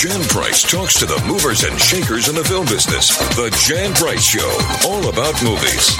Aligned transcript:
Jan 0.00 0.22
Price 0.28 0.62
talks 0.62 0.98
to 1.00 1.04
the 1.04 1.22
movers 1.28 1.62
and 1.62 1.78
shakers 1.78 2.30
in 2.30 2.34
the 2.34 2.42
film 2.42 2.64
business. 2.64 3.18
The 3.36 3.54
Jan 3.68 3.92
Price 3.92 4.24
Show, 4.24 4.88
all 4.88 5.10
about 5.10 5.44
movies. 5.44 5.94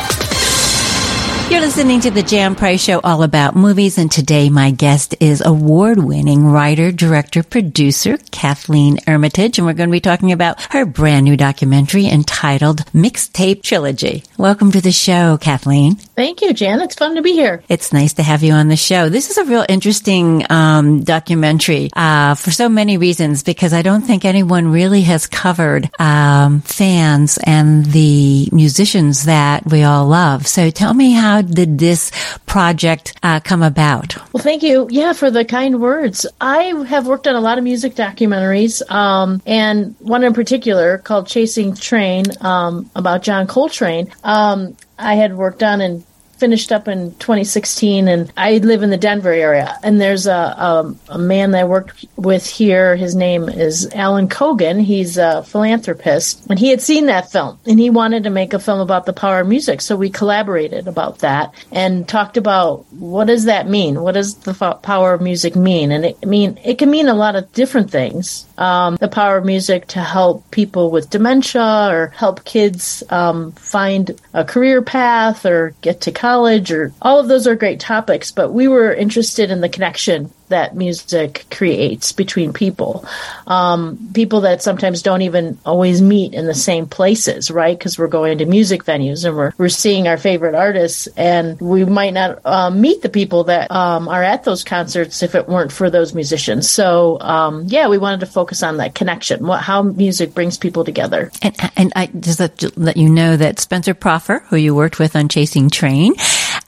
You're 1.50 1.60
listening 1.60 2.00
to 2.00 2.10
the 2.10 2.22
Jan 2.22 2.54
Price 2.54 2.82
Show 2.82 3.00
all 3.04 3.24
about 3.24 3.56
movies, 3.56 3.98
and 3.98 4.10
today 4.10 4.48
my 4.48 4.70
guest 4.70 5.16
is 5.20 5.42
award-winning 5.44 6.46
writer, 6.46 6.90
director, 6.92 7.42
producer 7.42 8.16
Kathleen 8.30 8.96
Ermitage, 9.06 9.58
and 9.58 9.66
we're 9.66 9.74
going 9.74 9.90
to 9.90 9.92
be 9.92 10.00
talking 10.00 10.32
about 10.32 10.62
her 10.72 10.86
brand 10.86 11.26
new 11.26 11.36
documentary 11.36 12.06
entitled 12.06 12.86
Mixtape 12.94 13.62
Trilogy. 13.62 14.24
Welcome 14.38 14.72
to 14.72 14.80
the 14.80 14.92
show, 14.92 15.36
Kathleen. 15.36 15.98
Thank 16.20 16.42
you, 16.42 16.52
Jan. 16.52 16.82
It's 16.82 16.96
fun 16.96 17.14
to 17.14 17.22
be 17.22 17.32
here. 17.32 17.62
It's 17.70 17.94
nice 17.94 18.12
to 18.12 18.22
have 18.22 18.42
you 18.42 18.52
on 18.52 18.68
the 18.68 18.76
show. 18.76 19.08
This 19.08 19.30
is 19.30 19.38
a 19.38 19.44
real 19.46 19.64
interesting 19.66 20.44
um, 20.50 21.02
documentary 21.02 21.88
uh, 21.96 22.34
for 22.34 22.50
so 22.50 22.68
many 22.68 22.98
reasons 22.98 23.42
because 23.42 23.72
I 23.72 23.80
don't 23.80 24.02
think 24.02 24.26
anyone 24.26 24.70
really 24.70 25.00
has 25.00 25.26
covered 25.26 25.88
um, 25.98 26.60
fans 26.60 27.38
and 27.42 27.86
the 27.86 28.50
musicians 28.52 29.24
that 29.24 29.64
we 29.64 29.82
all 29.82 30.08
love. 30.08 30.46
So 30.46 30.68
tell 30.68 30.92
me 30.92 31.12
how 31.12 31.40
did 31.40 31.78
this 31.78 32.12
project 32.44 33.18
uh, 33.22 33.40
come 33.40 33.62
about? 33.62 34.14
Well, 34.34 34.42
thank 34.42 34.62
you. 34.62 34.88
Yeah, 34.90 35.14
for 35.14 35.30
the 35.30 35.46
kind 35.46 35.80
words. 35.80 36.26
I 36.38 36.84
have 36.86 37.06
worked 37.06 37.28
on 37.28 37.34
a 37.34 37.40
lot 37.40 37.56
of 37.56 37.64
music 37.64 37.94
documentaries, 37.94 38.82
um, 38.90 39.40
and 39.46 39.96
one 40.00 40.22
in 40.22 40.34
particular 40.34 40.98
called 40.98 41.28
Chasing 41.28 41.72
Trane 41.72 42.44
um, 42.44 42.90
about 42.94 43.22
John 43.22 43.46
Coltrane. 43.46 44.12
Um, 44.22 44.76
I 44.98 45.14
had 45.14 45.34
worked 45.34 45.62
on 45.62 45.80
and 45.80 46.04
finished 46.40 46.72
up 46.72 46.88
in 46.88 47.14
2016, 47.16 48.08
and 48.08 48.32
I 48.36 48.56
live 48.58 48.82
in 48.82 48.88
the 48.88 48.96
Denver 48.96 49.32
area. 49.32 49.78
And 49.82 50.00
there's 50.00 50.26
a, 50.26 50.32
a, 50.32 50.94
a 51.10 51.18
man 51.18 51.50
that 51.50 51.60
I 51.60 51.64
worked 51.64 52.06
with 52.16 52.46
here. 52.46 52.96
His 52.96 53.14
name 53.14 53.48
is 53.48 53.88
Alan 53.94 54.28
Cogan. 54.28 54.80
He's 54.80 55.18
a 55.18 55.44
philanthropist, 55.44 56.46
and 56.48 56.58
he 56.58 56.70
had 56.70 56.80
seen 56.80 57.06
that 57.06 57.30
film, 57.30 57.58
and 57.66 57.78
he 57.78 57.90
wanted 57.90 58.24
to 58.24 58.30
make 58.30 58.54
a 58.54 58.58
film 58.58 58.80
about 58.80 59.04
the 59.04 59.12
power 59.12 59.40
of 59.40 59.48
music. 59.48 59.82
So 59.82 59.94
we 59.96 60.08
collaborated 60.08 60.88
about 60.88 61.18
that 61.18 61.52
and 61.70 62.08
talked 62.08 62.38
about 62.38 62.86
what 62.92 63.26
does 63.26 63.44
that 63.44 63.68
mean? 63.68 64.00
What 64.00 64.12
does 64.12 64.34
the 64.36 64.54
power 64.82 65.12
of 65.12 65.20
music 65.20 65.54
mean? 65.54 65.92
And 65.92 66.06
it 66.06 66.18
I 66.22 66.26
mean 66.26 66.58
it 66.64 66.78
can 66.78 66.90
mean 66.90 67.08
a 67.08 67.14
lot 67.14 67.36
of 67.36 67.52
different 67.52 67.90
things. 67.90 68.46
Um, 68.56 68.96
the 68.96 69.08
power 69.08 69.36
of 69.36 69.44
music 69.44 69.88
to 69.88 70.00
help 70.00 70.50
people 70.50 70.90
with 70.90 71.10
dementia 71.10 71.88
or 71.90 72.08
help 72.16 72.44
kids 72.44 73.02
um, 73.10 73.52
find 73.52 74.18
a 74.32 74.44
career 74.44 74.80
path 74.80 75.44
or 75.44 75.74
get 75.82 76.00
to 76.02 76.12
college 76.12 76.29
college 76.30 76.70
or 76.70 76.92
all 77.02 77.18
of 77.18 77.26
those 77.26 77.48
are 77.48 77.56
great 77.56 77.80
topics, 77.80 78.30
but 78.30 78.52
we 78.52 78.68
were 78.68 78.94
interested 78.94 79.50
in 79.50 79.60
the 79.60 79.68
connection 79.68 80.32
that 80.50 80.76
music 80.76 81.46
creates 81.50 82.12
between 82.12 82.52
people. 82.52 83.04
Um, 83.46 84.10
people 84.14 84.42
that 84.42 84.62
sometimes 84.62 85.02
don't 85.02 85.22
even 85.22 85.58
always 85.64 86.00
meet 86.00 86.34
in 86.34 86.46
the 86.46 86.54
same 86.54 86.86
places, 86.86 87.50
right? 87.50 87.76
Because 87.76 87.98
we're 87.98 88.06
going 88.06 88.38
to 88.38 88.46
music 88.46 88.84
venues 88.84 89.24
and 89.24 89.36
we're, 89.36 89.52
we're 89.58 89.68
seeing 89.68 90.06
our 90.06 90.18
favorite 90.18 90.54
artists, 90.54 91.08
and 91.16 91.60
we 91.60 91.84
might 91.84 92.12
not 92.12 92.40
uh, 92.44 92.70
meet 92.70 93.02
the 93.02 93.08
people 93.08 93.44
that 93.44 93.70
um, 93.70 94.08
are 94.08 94.22
at 94.22 94.44
those 94.44 94.62
concerts 94.62 95.22
if 95.22 95.34
it 95.34 95.48
weren't 95.48 95.72
for 95.72 95.90
those 95.90 96.14
musicians. 96.14 96.70
So, 96.70 97.18
um, 97.20 97.64
yeah, 97.66 97.88
we 97.88 97.98
wanted 97.98 98.20
to 98.20 98.26
focus 98.26 98.62
on 98.62 98.76
that 98.76 98.94
connection, 98.94 99.46
what, 99.46 99.62
how 99.62 99.82
music 99.82 100.34
brings 100.34 100.58
people 100.58 100.84
together. 100.84 101.30
And, 101.42 101.56
and 101.76 101.92
I 101.96 102.06
just 102.06 102.40
let 102.76 102.96
you 102.96 103.08
know 103.08 103.36
that 103.36 103.58
Spencer 103.58 103.94
Proffer, 103.94 104.40
who 104.48 104.56
you 104.56 104.74
worked 104.74 104.98
with 104.98 105.16
on 105.16 105.28
Chasing 105.28 105.70
Trane, 105.70 106.12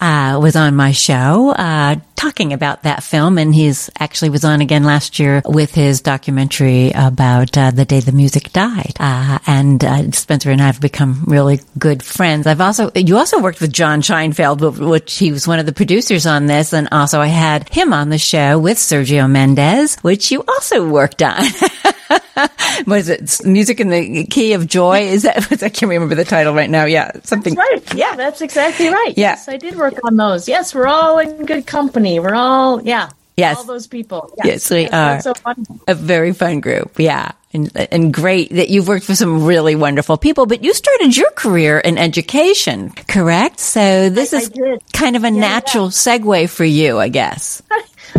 uh, 0.02 0.40
was 0.40 0.56
on 0.56 0.74
my 0.74 0.90
show 0.90 1.50
uh, 1.50 1.94
talking 2.16 2.52
about 2.52 2.82
that 2.82 3.04
film, 3.04 3.38
and 3.38 3.54
he's 3.54 3.88
actually 4.00 4.30
was 4.30 4.44
on 4.44 4.60
again 4.60 4.82
last 4.82 5.20
year 5.20 5.42
with 5.44 5.72
his 5.72 6.00
documentary 6.00 6.90
about 6.92 7.56
uh, 7.56 7.70
the 7.70 7.84
day 7.84 8.00
the 8.00 8.10
music 8.10 8.52
died. 8.52 8.94
Uh, 8.98 9.38
and 9.46 9.84
uh, 9.84 10.10
Spencer 10.10 10.50
and 10.50 10.60
I 10.60 10.66
have 10.66 10.80
become 10.80 11.22
really 11.26 11.60
good 11.78 12.02
friends. 12.02 12.48
I've 12.48 12.60
also 12.60 12.90
you 12.96 13.16
also 13.16 13.40
worked 13.40 13.60
with 13.60 13.72
John 13.72 14.02
Scheinfeld, 14.02 14.78
which 14.78 15.16
he 15.18 15.30
was 15.30 15.46
one 15.46 15.60
of 15.60 15.66
the 15.66 15.72
producers 15.72 16.26
on 16.26 16.46
this, 16.46 16.72
and 16.72 16.88
also 16.90 17.20
I 17.20 17.28
had 17.28 17.68
him 17.68 17.92
on 17.92 18.08
the 18.08 18.18
show 18.18 18.58
with 18.58 18.78
Sergio 18.78 19.30
Mendes, 19.30 19.96
which 20.00 20.32
you 20.32 20.44
also 20.48 20.88
worked 20.88 21.22
on. 21.22 21.42
what 22.84 22.98
is 22.98 23.08
it? 23.08 23.44
Music 23.44 23.80
in 23.80 23.90
the 23.90 24.26
Key 24.26 24.52
of 24.52 24.66
Joy? 24.66 25.00
Is 25.00 25.22
that? 25.22 25.52
I 25.62 25.68
can't 25.68 25.90
remember 25.90 26.14
the 26.14 26.24
title 26.24 26.54
right 26.54 26.70
now. 26.70 26.84
Yeah, 26.84 27.12
something. 27.24 27.54
That's 27.54 27.90
right. 27.90 27.94
Yeah, 27.94 28.16
that's 28.16 28.40
exactly 28.40 28.88
right. 28.88 29.14
Yeah. 29.16 29.30
Yes, 29.30 29.48
I 29.48 29.56
did 29.56 29.76
work 29.76 29.94
on 30.04 30.16
those. 30.16 30.48
Yes, 30.48 30.74
we're 30.74 30.86
all 30.86 31.18
in 31.18 31.46
good 31.46 31.66
company. 31.66 32.20
We're 32.20 32.34
all 32.34 32.82
yeah. 32.82 33.10
Yes. 33.36 33.58
All 33.58 33.64
those 33.64 33.86
people. 33.86 34.32
Yes, 34.44 34.70
yes 34.70 34.70
we 34.70 34.88
are. 34.88 35.20
So 35.20 35.34
fun. 35.34 35.64
A 35.88 35.94
very 35.94 36.32
fun 36.32 36.60
group. 36.60 36.98
Yeah. 36.98 37.32
And, 37.54 37.70
and 37.90 38.14
great 38.14 38.50
that 38.50 38.70
you've 38.70 38.88
worked 38.88 39.08
with 39.08 39.18
some 39.18 39.44
really 39.44 39.74
wonderful 39.74 40.16
people, 40.16 40.46
but 40.46 40.64
you 40.64 40.72
started 40.72 41.16
your 41.16 41.30
career 41.32 41.78
in 41.78 41.98
education, 41.98 42.90
correct? 42.90 43.60
So 43.60 44.08
this 44.08 44.32
I, 44.32 44.38
is 44.38 44.50
I 44.54 44.78
kind 44.94 45.16
of 45.16 45.24
a 45.24 45.30
yeah, 45.30 45.40
natural 45.40 45.86
yeah. 45.86 45.90
segue 45.90 46.48
for 46.48 46.64
you, 46.64 46.98
I 46.98 47.08
guess. 47.08 47.62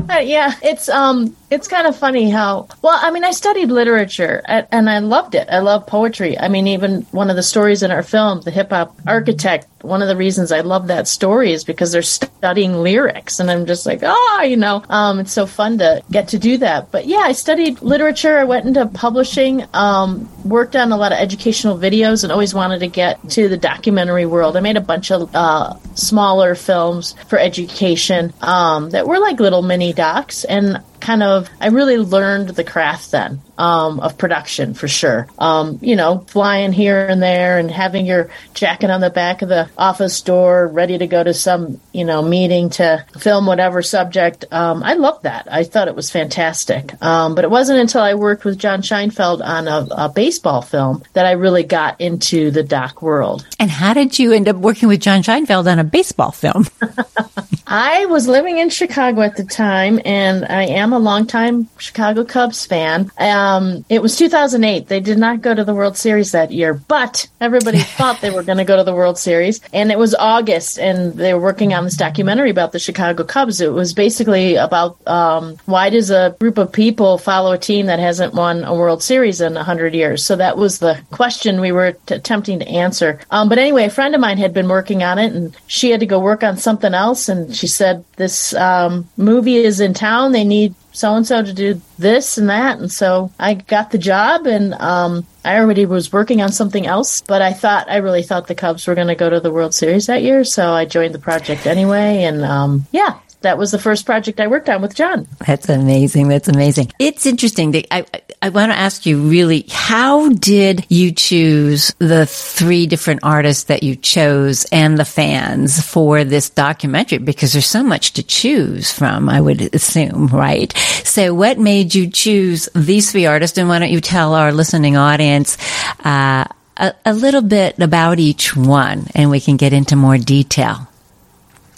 Uh, 0.10 0.18
yeah, 0.18 0.56
it's 0.64 0.90
um, 0.90 1.36
it's 1.54 1.68
kind 1.68 1.86
of 1.86 1.96
funny 1.96 2.30
how. 2.30 2.68
Well, 2.82 2.98
I 3.00 3.12
mean, 3.12 3.24
I 3.24 3.32
studied 3.32 3.70
literature 3.70 4.42
and, 4.46 4.90
I 4.90 5.00
loved 5.00 5.36
it. 5.36 5.48
I 5.50 5.60
love 5.60 5.88
poetry. 5.88 6.38
I 6.38 6.48
mean, 6.48 6.68
even 6.68 7.04
one 7.12 7.30
of 7.30 7.36
the 7.36 7.44
stories 7.44 7.84
in 7.84 7.92
our 7.92 8.04
film, 8.04 8.42
the 8.42 8.52
hip 8.52 8.72
hop 8.72 8.96
architect. 9.08 9.68
One 9.82 10.02
of 10.02 10.08
the 10.08 10.16
reasons 10.16 10.54
I 10.54 10.62
love 10.62 10.88
that 10.88 11.10
story 11.10 11.52
is 11.52 11.66
because 11.66 11.92
they're 11.92 12.02
studying 12.02 12.74
lyrics, 12.74 13.42
and 13.42 13.52
I'm 13.52 13.66
just 13.66 13.86
like, 13.86 14.00
oh, 14.02 14.42
you 14.48 14.56
know, 14.56 14.82
um, 14.88 15.20
it's 15.20 15.34
so 15.34 15.46
fun 15.46 15.78
to 15.80 16.02
get 16.10 16.30
to 16.30 16.40
do 16.40 16.58
that. 16.60 16.90
But 16.90 17.06
yeah, 17.06 17.18
I 17.18 17.34
studied 17.34 17.82
literature. 17.82 18.38
I 18.38 18.46
went 18.46 18.66
into 18.66 18.86
publishing. 18.86 19.66
Um, 19.74 20.30
worked 20.46 20.78
on 20.78 20.94
a 20.94 20.98
lot 20.98 21.12
of 21.12 21.18
educational 21.18 21.78
videos, 21.78 22.24
and 22.24 22.32
always 22.32 22.54
wanted 22.54 22.80
to 22.80 22.88
get 22.88 23.30
to 23.32 23.50
the 23.50 23.58
documentary 23.58 24.26
world. 24.26 24.56
I 24.56 24.62
made 24.62 24.78
a 24.78 24.82
bunch 24.82 25.12
of 25.12 25.30
uh, 25.36 25.76
smaller 25.96 26.56
films 26.56 27.16
for 27.28 27.38
education 27.38 28.34
um, 28.42 28.92
that 28.92 29.06
were 29.06 29.20
like 29.20 29.42
little 29.42 29.64
mini 29.64 29.92
docs, 29.92 30.46
and 30.46 30.82
kind 31.04 31.22
of 31.22 31.50
I 31.60 31.68
really 31.68 31.98
learned 31.98 32.50
the 32.50 32.64
craft 32.64 33.12
then 33.12 33.42
um, 33.58 34.00
of 34.00 34.18
production 34.18 34.74
for 34.74 34.88
sure. 34.88 35.28
Um, 35.38 35.80
you 35.82 35.96
know, 35.96 36.20
flying 36.28 36.74
here 36.74 37.08
and 37.08 37.22
there 37.22 37.58
and 37.58 37.70
having 37.70 38.06
your 38.06 38.30
jacket 38.54 38.90
on 38.90 39.02
the 39.02 39.10
back 39.10 39.42
of 39.42 39.50
the 39.50 39.70
office 39.78 40.22
door, 40.22 40.68
ready 40.68 40.98
to 40.98 41.08
go 41.08 41.24
to 41.24 41.34
some 41.34 41.80
you 41.92 42.06
know 42.06 42.22
meeting 42.22 42.70
to 42.72 43.06
film 43.18 43.46
whatever 43.46 43.82
subject. 43.82 44.46
Um, 44.52 44.84
I 44.84 44.94
loved 44.94 45.24
that. 45.24 45.48
I 45.52 45.64
thought 45.64 45.88
it 45.88 45.96
was 45.96 46.10
fantastic. 46.10 47.02
Um, 47.02 47.36
but 47.36 47.44
it 47.44 47.52
wasn't 47.52 47.80
until 47.80 48.02
I 48.02 48.14
worked 48.14 48.46
with 48.46 48.58
John 48.58 48.82
Scheinfeld 48.82 49.42
on 49.42 49.68
a, 49.68 49.88
a 49.92 50.10
baseball 50.10 50.62
film 50.62 51.04
that 51.14 51.26
I 51.26 51.32
really 51.32 51.64
got 51.64 52.00
into 52.00 52.52
the 52.52 52.64
doc 52.64 53.02
world. 53.02 53.46
And 53.60 53.70
how 53.70 53.94
did 53.94 54.18
you 54.20 54.34
end 54.34 54.48
up 54.48 54.58
working 54.58 54.88
with 54.88 55.02
John 55.02 55.22
Scheinfeld 55.22 55.68
on 55.68 55.80
a 55.80 55.84
baseball 55.84 56.32
film? 56.32 56.66
I 57.68 58.06
was 58.06 58.28
living 58.28 58.60
in 58.60 58.70
Chicago 58.70 59.22
at 59.22 59.36
the 59.36 59.44
time, 59.44 60.00
and 60.06 60.46
I 60.46 60.64
am 60.64 60.94
a 60.94 61.00
longtime 61.00 61.68
Chicago 61.78 62.24
Cubs 62.24 62.66
fan. 62.66 63.10
Um, 63.18 63.43
it 63.90 64.02
was 64.02 64.18
2008. 64.18 64.88
They 64.88 65.00
did 65.00 65.18
not 65.18 65.42
go 65.42 65.54
to 65.54 65.64
the 65.64 65.74
World 65.74 65.98
Series 65.98 66.32
that 66.32 66.52
year, 66.52 66.74
but 66.74 67.28
everybody 67.42 67.80
thought 67.98 68.22
they 68.22 68.32
were 68.32 68.44
going 68.44 68.58
to 68.58 68.64
go 68.64 68.78
to 68.78 68.84
the 68.84 68.94
World 68.94 69.18
Series. 69.18 69.60
And 69.74 69.92
it 69.92 69.98
was 69.98 70.16
August, 70.16 70.80
and 70.80 71.14
they 71.14 71.34
were 71.34 71.40
working 71.40 71.74
on 71.74 71.84
this 71.84 71.98
documentary 71.98 72.50
about 72.50 72.72
the 72.72 72.80
Chicago 72.80 73.24
Cubs. 73.24 73.62
It 73.62 73.74
was 73.74 73.94
basically 73.94 74.56
about 74.56 75.06
um, 75.08 75.58
why 75.66 75.90
does 75.90 76.10
a 76.10 76.36
group 76.40 76.58
of 76.58 76.72
people 76.72 77.18
follow 77.18 77.52
a 77.52 77.58
team 77.58 77.88
that 77.88 78.00
hasn't 78.00 78.34
won 78.34 78.64
a 78.64 78.74
World 78.74 79.04
Series 79.04 79.42
in 79.42 79.54
100 79.54 79.94
years? 79.94 80.24
So 80.26 80.36
that 80.36 80.58
was 80.58 80.80
the 80.80 81.00
question 81.12 81.62
we 81.62 81.72
were 81.72 81.94
t- 82.06 82.16
attempting 82.16 82.60
to 82.60 82.68
answer. 82.68 83.20
Um, 83.32 83.50
but 83.50 83.58
anyway, 83.58 83.86
a 83.86 83.90
friend 83.90 84.16
of 84.16 84.22
mine 84.22 84.38
had 84.38 84.54
been 84.54 84.68
working 84.68 85.04
on 85.04 85.20
it, 85.20 85.34
and 85.34 85.56
she 85.68 85.90
had 85.90 86.00
to 86.00 86.06
go 86.06 86.20
work 86.20 86.44
on 86.44 86.58
something 86.58 86.94
else, 86.94 87.30
and 87.30 87.56
she 87.56 87.68
said, 87.68 88.04
This 88.18 88.54
um, 88.54 89.10
movie 89.18 89.58
is 89.58 89.80
in 89.80 89.94
town. 89.94 90.32
They 90.32 90.44
need 90.44 90.76
so 90.94 91.16
and 91.16 91.28
so 91.28 91.44
to 91.44 91.54
do 91.54 91.82
this 91.98 92.38
and 92.38 92.50
that. 92.50 92.80
And 92.80 92.92
so 92.92 93.32
I 93.40 93.56
got 93.56 93.92
the 93.92 93.98
job 93.98 94.46
and 94.46 94.74
um, 94.76 95.26
I 95.44 95.58
already 95.58 95.86
was 95.86 96.14
working 96.14 96.42
on 96.42 96.52
something 96.52 96.86
else, 96.86 97.22
but 97.22 97.42
I 97.42 97.52
thought, 97.52 97.90
I 97.90 97.98
really 97.98 98.24
thought 98.24 98.48
the 98.48 98.56
Cubs 98.56 98.88
were 98.88 98.96
going 98.96 99.08
to 99.08 99.16
go 99.16 99.30
to 99.30 99.40
the 99.40 99.52
World 99.52 99.74
Series 99.74 100.06
that 100.06 100.22
year. 100.22 100.44
So 100.44 100.72
I 100.72 100.86
joined 100.86 101.14
the 101.14 101.20
project 101.20 101.66
anyway. 101.66 102.24
And 102.24 102.46
um, 102.46 102.86
yeah, 102.92 103.20
that 103.44 103.58
was 103.58 103.72
the 103.72 103.80
first 103.80 104.06
project 104.06 104.40
I 104.40 104.48
worked 104.48 104.68
on 104.68 104.82
with 104.82 104.96
John. 104.96 105.28
That's 105.46 105.70
amazing. 105.70 106.28
That's 106.28 106.48
amazing. 106.48 106.92
It's 107.00 107.26
interesting. 107.26 107.84
I, 107.92 108.06
I 108.42 108.50
want 108.50 108.72
to 108.72 108.78
ask 108.78 109.06
you 109.06 109.22
really, 109.22 109.66
how 109.70 110.30
did 110.30 110.86
you 110.90 111.12
choose 111.12 111.94
the 112.00 112.26
three 112.26 112.88
different 112.88 113.22
artists 113.24 113.66
that 113.66 113.84
you 113.84 113.96
chose 113.96 114.66
and 114.72 114.98
the 114.98 115.06
fans 115.06 115.82
for 115.82 116.24
this 116.24 116.50
documentary? 116.50 117.20
Because 117.20 117.54
there's 117.54 117.66
so 117.66 117.84
much 117.84 118.14
to 118.14 118.24
choose 118.24 118.92
from, 118.92 119.30
I 119.30 119.40
would 119.40 119.74
assume, 119.74 120.28
right? 120.28 120.76
So 121.04 121.34
what 121.34 121.60
made 121.60 121.96
you 121.96 122.10
choose 122.10 122.68
these 122.74 123.12
three 123.12 123.26
artists? 123.26 123.58
And 123.58 123.70
why 123.70 123.80
don't 123.80 123.92
you 123.92 124.02
tell 124.02 124.34
our 124.34 124.52
listening 124.52 124.98
audience, 124.98 125.58
uh, 126.04 126.46
a, 126.78 126.94
a 127.06 127.14
little 127.14 127.42
bit 127.42 127.80
about 127.80 128.20
each 128.20 128.56
one 128.56 129.08
and 129.14 129.30
we 129.30 129.40
can 129.40 129.58
get 129.58 129.74
into 129.74 129.96
more 129.96 130.18
detail. 130.18 130.88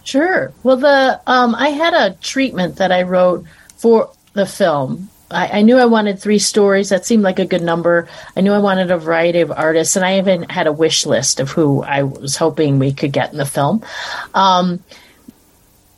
Sure. 0.06 0.54
Well, 0.64 0.78
the 0.78 1.20
um, 1.28 1.54
I 1.56 1.70
had 1.70 1.94
a 1.94 2.16
treatment 2.16 2.78
that 2.78 2.92
I 2.92 3.02
wrote 3.02 3.46
for 3.76 4.12
the 4.34 4.46
film 4.46 5.10
I, 5.32 5.60
I, 5.60 5.62
knew 5.64 5.78
I 5.78 5.86
wanted 5.86 6.20
three 6.20 6.40
stories. 6.40 6.90
That 6.90 7.06
seemed 7.06 7.24
like 7.24 7.40
a 7.40 7.46
good 7.46 7.62
number. 7.62 8.08
I 8.36 8.42
knew 8.42 8.54
I 8.54 8.60
wanted 8.60 8.92
a 8.92 8.98
variety 8.98 9.42
of 9.42 9.52
artists, 9.52 9.96
and 9.96 10.06
I 10.06 10.20
even 10.20 10.44
had 10.44 10.68
a 10.68 10.72
wish 10.72 11.06
list 11.06 11.40
of 11.40 11.50
who 11.52 11.84
I 11.84 12.04
was 12.04 12.36
hoping 12.36 12.80
we 12.80 12.94
could 12.94 13.12
get 13.12 13.32
in 13.32 13.38
the 13.38 13.46
film. 13.46 13.84
Um, 14.34 14.84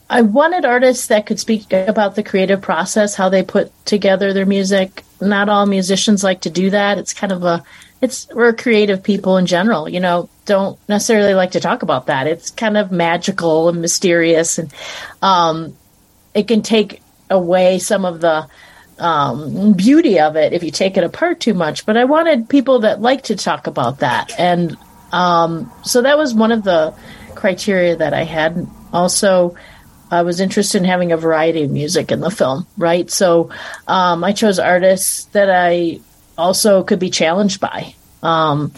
I 0.09 0.21
wanted 0.21 0.63
artists 0.63 1.07
that 1.07 1.25
could 1.25 1.39
speak 1.39 1.74
about 1.74 2.15
the 2.15 2.24
creative 2.24 2.62
process, 2.62 3.15
how 3.15 3.27
they 3.27 3.44
put 3.44 3.71
together 3.86 4.31
their 4.31 4.45
music. 4.45 5.04
Not 5.19 5.50
all 5.50 5.65
musicians 5.65 6.24
like 6.24 6.42
to 6.42 6.50
do 6.50 6.69
that. 6.69 6.98
It's 6.98 7.13
kind 7.13 7.33
of 7.33 7.44
a, 7.44 7.63
it's, 8.01 8.27
we're 8.33 8.53
creative 8.53 9.03
people 9.03 9.38
in 9.38 9.45
general, 9.45 9.89
you 9.89 9.99
know, 9.99 10.29
don't 10.45 10.77
necessarily 10.88 11.33
like 11.33 11.51
to 11.51 11.59
talk 11.59 11.81
about 11.81 12.07
that. 12.07 12.27
It's 12.27 12.51
kind 12.51 12.77
of 12.77 12.91
magical 12.91 13.69
and 13.69 13.81
mysterious 13.81 14.57
and, 14.59 14.71
um, 15.21 15.75
it 16.33 16.47
can 16.47 16.61
take 16.61 17.01
away 17.29 17.79
some 17.79 18.05
of 18.05 18.21
the, 18.21 18.47
um, 18.99 19.73
beauty 19.73 20.19
of 20.19 20.35
it 20.35 20.53
if 20.53 20.63
you 20.63 20.71
take 20.71 20.97
it 20.97 21.03
apart 21.03 21.39
too 21.39 21.53
much. 21.53 21.85
But 21.85 21.97
I 21.97 22.05
wanted 22.05 22.49
people 22.49 22.79
that 22.79 23.01
like 23.01 23.23
to 23.23 23.35
talk 23.35 23.67
about 23.67 23.99
that. 23.99 24.31
And, 24.38 24.77
um, 25.11 25.71
so 25.83 26.01
that 26.03 26.17
was 26.17 26.33
one 26.33 26.51
of 26.51 26.63
the 26.63 26.94
criteria 27.35 27.95
that 27.95 28.13
I 28.13 28.23
had. 28.23 28.67
Also, 28.94 29.55
I 30.09 30.21
was 30.21 30.39
interested 30.39 30.77
in 30.79 30.85
having 30.85 31.11
a 31.11 31.17
variety 31.17 31.63
of 31.63 31.71
music 31.71 32.11
in 32.11 32.19
the 32.19 32.31
film, 32.31 32.65
right? 32.77 33.09
So 33.09 33.49
um, 33.88 34.23
I 34.23 34.31
chose 34.31 34.59
artists 34.59 35.25
that 35.25 35.49
I 35.49 35.99
also 36.38 36.84
could 36.84 37.00
be 37.00 37.10
challenged 37.10 37.60
by. 37.60 37.95
Um, 38.24 38.72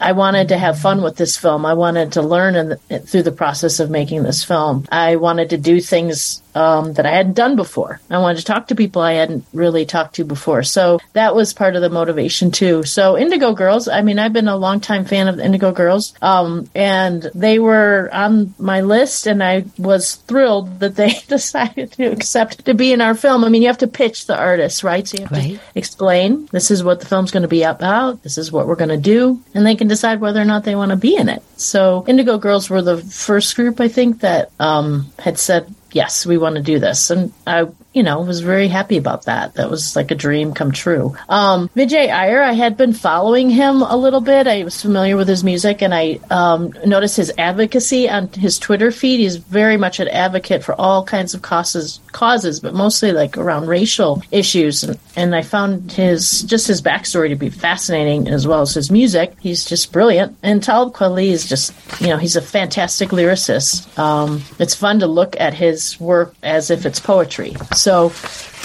I 0.00 0.12
wanted 0.12 0.48
to 0.48 0.58
have 0.58 0.78
fun 0.78 1.02
with 1.02 1.16
this 1.16 1.36
film. 1.36 1.66
I 1.66 1.74
wanted 1.74 2.12
to 2.12 2.22
learn 2.22 2.54
the, 2.88 2.98
through 3.00 3.22
the 3.22 3.32
process 3.32 3.80
of 3.80 3.90
making 3.90 4.22
this 4.22 4.44
film. 4.44 4.86
I 4.90 5.16
wanted 5.16 5.50
to 5.50 5.58
do 5.58 5.80
things 5.80 6.42
um, 6.54 6.92
that 6.94 7.06
I 7.06 7.10
hadn't 7.10 7.34
done 7.34 7.56
before. 7.56 8.00
I 8.10 8.18
wanted 8.18 8.38
to 8.38 8.44
talk 8.44 8.68
to 8.68 8.74
people 8.74 9.02
I 9.02 9.14
hadn't 9.14 9.44
really 9.52 9.84
talked 9.86 10.16
to 10.16 10.24
before. 10.24 10.62
So 10.62 11.00
that 11.12 11.34
was 11.34 11.52
part 11.52 11.76
of 11.76 11.82
the 11.82 11.90
motivation 11.90 12.50
too. 12.50 12.82
So 12.84 13.16
Indigo 13.16 13.52
Girls, 13.52 13.88
I 13.88 14.02
mean, 14.02 14.18
I've 14.18 14.32
been 14.32 14.48
a 14.48 14.56
longtime 14.56 15.04
fan 15.04 15.28
of 15.28 15.36
the 15.36 15.44
Indigo 15.44 15.72
Girls, 15.72 16.14
um, 16.22 16.68
and 16.74 17.30
they 17.34 17.58
were 17.58 18.08
on 18.12 18.54
my 18.58 18.80
list, 18.80 19.26
and 19.26 19.42
I 19.42 19.64
was 19.78 20.16
thrilled 20.16 20.80
that 20.80 20.96
they 20.96 21.14
decided 21.28 21.92
to 21.92 22.04
accept 22.06 22.64
to 22.64 22.74
be 22.74 22.92
in 22.92 23.00
our 23.00 23.14
film. 23.14 23.44
I 23.44 23.48
mean, 23.48 23.62
you 23.62 23.68
have 23.68 23.78
to 23.78 23.86
pitch 23.86 24.26
the 24.26 24.38
artist, 24.38 24.82
right? 24.82 25.06
So 25.06 25.18
you 25.18 25.24
have 25.24 25.32
right. 25.32 25.54
to 25.54 25.60
explain 25.74 26.48
this 26.52 26.70
is 26.70 26.82
what 26.84 27.00
the 27.00 27.06
film's 27.06 27.30
going 27.30 27.42
to 27.42 27.48
be 27.48 27.62
about, 27.62 28.22
this 28.22 28.38
is 28.38 28.52
what 28.52 28.66
we're 28.66 28.76
going 28.76 28.90
to 28.90 28.96
do, 28.96 29.42
and 29.54 29.66
they 29.66 29.76
can 29.76 29.88
decide 29.88 30.20
whether 30.20 30.40
or 30.40 30.44
not 30.44 30.64
they 30.64 30.74
want 30.74 30.90
to 30.90 30.96
be 30.96 31.16
in 31.16 31.28
it. 31.28 31.42
So 31.56 32.04
Indigo 32.08 32.38
Girls 32.38 32.70
were 32.70 32.82
the 32.82 32.98
first 32.98 33.56
group, 33.56 33.80
I 33.80 33.88
think, 33.88 34.20
that 34.20 34.50
um, 34.58 35.12
had 35.18 35.38
said 35.38 35.74
yes, 35.94 36.26
we 36.26 36.38
want 36.38 36.56
to 36.56 36.62
do 36.62 36.78
this. 36.78 37.10
And 37.10 37.32
I 37.46 37.66
you 37.92 38.04
know, 38.04 38.20
was 38.20 38.40
very 38.40 38.68
happy 38.68 38.96
about 38.96 39.24
that. 39.24 39.54
That 39.54 39.68
was 39.68 39.96
like 39.96 40.12
a 40.12 40.14
dream 40.14 40.54
come 40.54 40.70
true. 40.70 41.16
Um, 41.28 41.68
Vijay 41.70 42.08
Iyer, 42.08 42.40
I 42.40 42.52
had 42.52 42.76
been 42.76 42.92
following 42.92 43.50
him 43.50 43.82
a 43.82 43.96
little 43.96 44.20
bit. 44.20 44.46
I 44.46 44.62
was 44.62 44.80
familiar 44.80 45.16
with 45.16 45.26
his 45.26 45.42
music 45.42 45.82
and 45.82 45.92
I 45.92 46.20
um, 46.30 46.72
noticed 46.86 47.16
his 47.16 47.32
advocacy 47.36 48.08
on 48.08 48.28
his 48.28 48.60
Twitter 48.60 48.92
feed. 48.92 49.18
He's 49.18 49.36
very 49.36 49.76
much 49.76 49.98
an 49.98 50.06
advocate 50.06 50.62
for 50.62 50.74
all 50.80 51.04
kinds 51.04 51.34
of 51.34 51.42
causes, 51.42 51.98
causes, 52.12 52.60
but 52.60 52.74
mostly 52.74 53.10
like 53.10 53.36
around 53.36 53.66
racial 53.66 54.22
issues. 54.30 54.84
And, 54.84 54.96
and 55.16 55.34
I 55.34 55.42
found 55.42 55.90
his, 55.90 56.42
just 56.42 56.68
his 56.68 56.80
backstory 56.80 57.30
to 57.30 57.36
be 57.36 57.50
fascinating 57.50 58.28
as 58.28 58.46
well 58.46 58.60
as 58.60 58.74
his 58.74 58.92
music. 58.92 59.34
He's 59.40 59.64
just 59.64 59.90
brilliant. 59.90 60.38
And 60.44 60.62
Talib 60.62 60.94
Kweli 60.94 61.30
is 61.30 61.48
just, 61.48 61.74
you 62.00 62.06
know, 62.06 62.18
he's 62.18 62.36
a 62.36 62.42
fantastic 62.42 63.08
lyricist. 63.08 63.98
Um, 63.98 64.44
it's 64.60 64.76
fun 64.76 65.00
to 65.00 65.08
look 65.08 65.34
at 65.40 65.54
his 65.54 65.79
work 66.00 66.34
as 66.42 66.70
if 66.70 66.86
it's 66.86 67.00
poetry. 67.00 67.56
So 67.74 68.12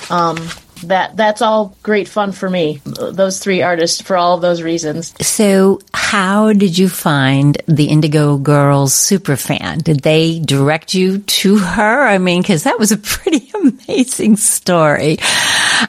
um, 0.09 0.37
that 0.83 1.15
that's 1.15 1.41
all 1.41 1.75
great 1.83 2.07
fun 2.07 2.31
for 2.31 2.49
me. 2.49 2.81
Those 2.85 3.39
three 3.39 3.61
artists 3.61 4.01
for 4.01 4.17
all 4.17 4.35
of 4.35 4.41
those 4.41 4.61
reasons. 4.61 5.13
So, 5.25 5.79
how 5.93 6.53
did 6.53 6.77
you 6.77 6.89
find 6.89 7.57
the 7.67 7.85
Indigo 7.85 8.37
Girls 8.37 8.93
super 8.93 9.35
fan? 9.35 9.79
Did 9.79 10.01
they 10.01 10.39
direct 10.39 10.93
you 10.93 11.19
to 11.19 11.57
her? 11.57 12.01
I 12.07 12.17
mean, 12.17 12.41
because 12.41 12.63
that 12.63 12.79
was 12.79 12.91
a 12.91 12.97
pretty 12.97 13.49
amazing 13.87 14.35
story. 14.37 15.17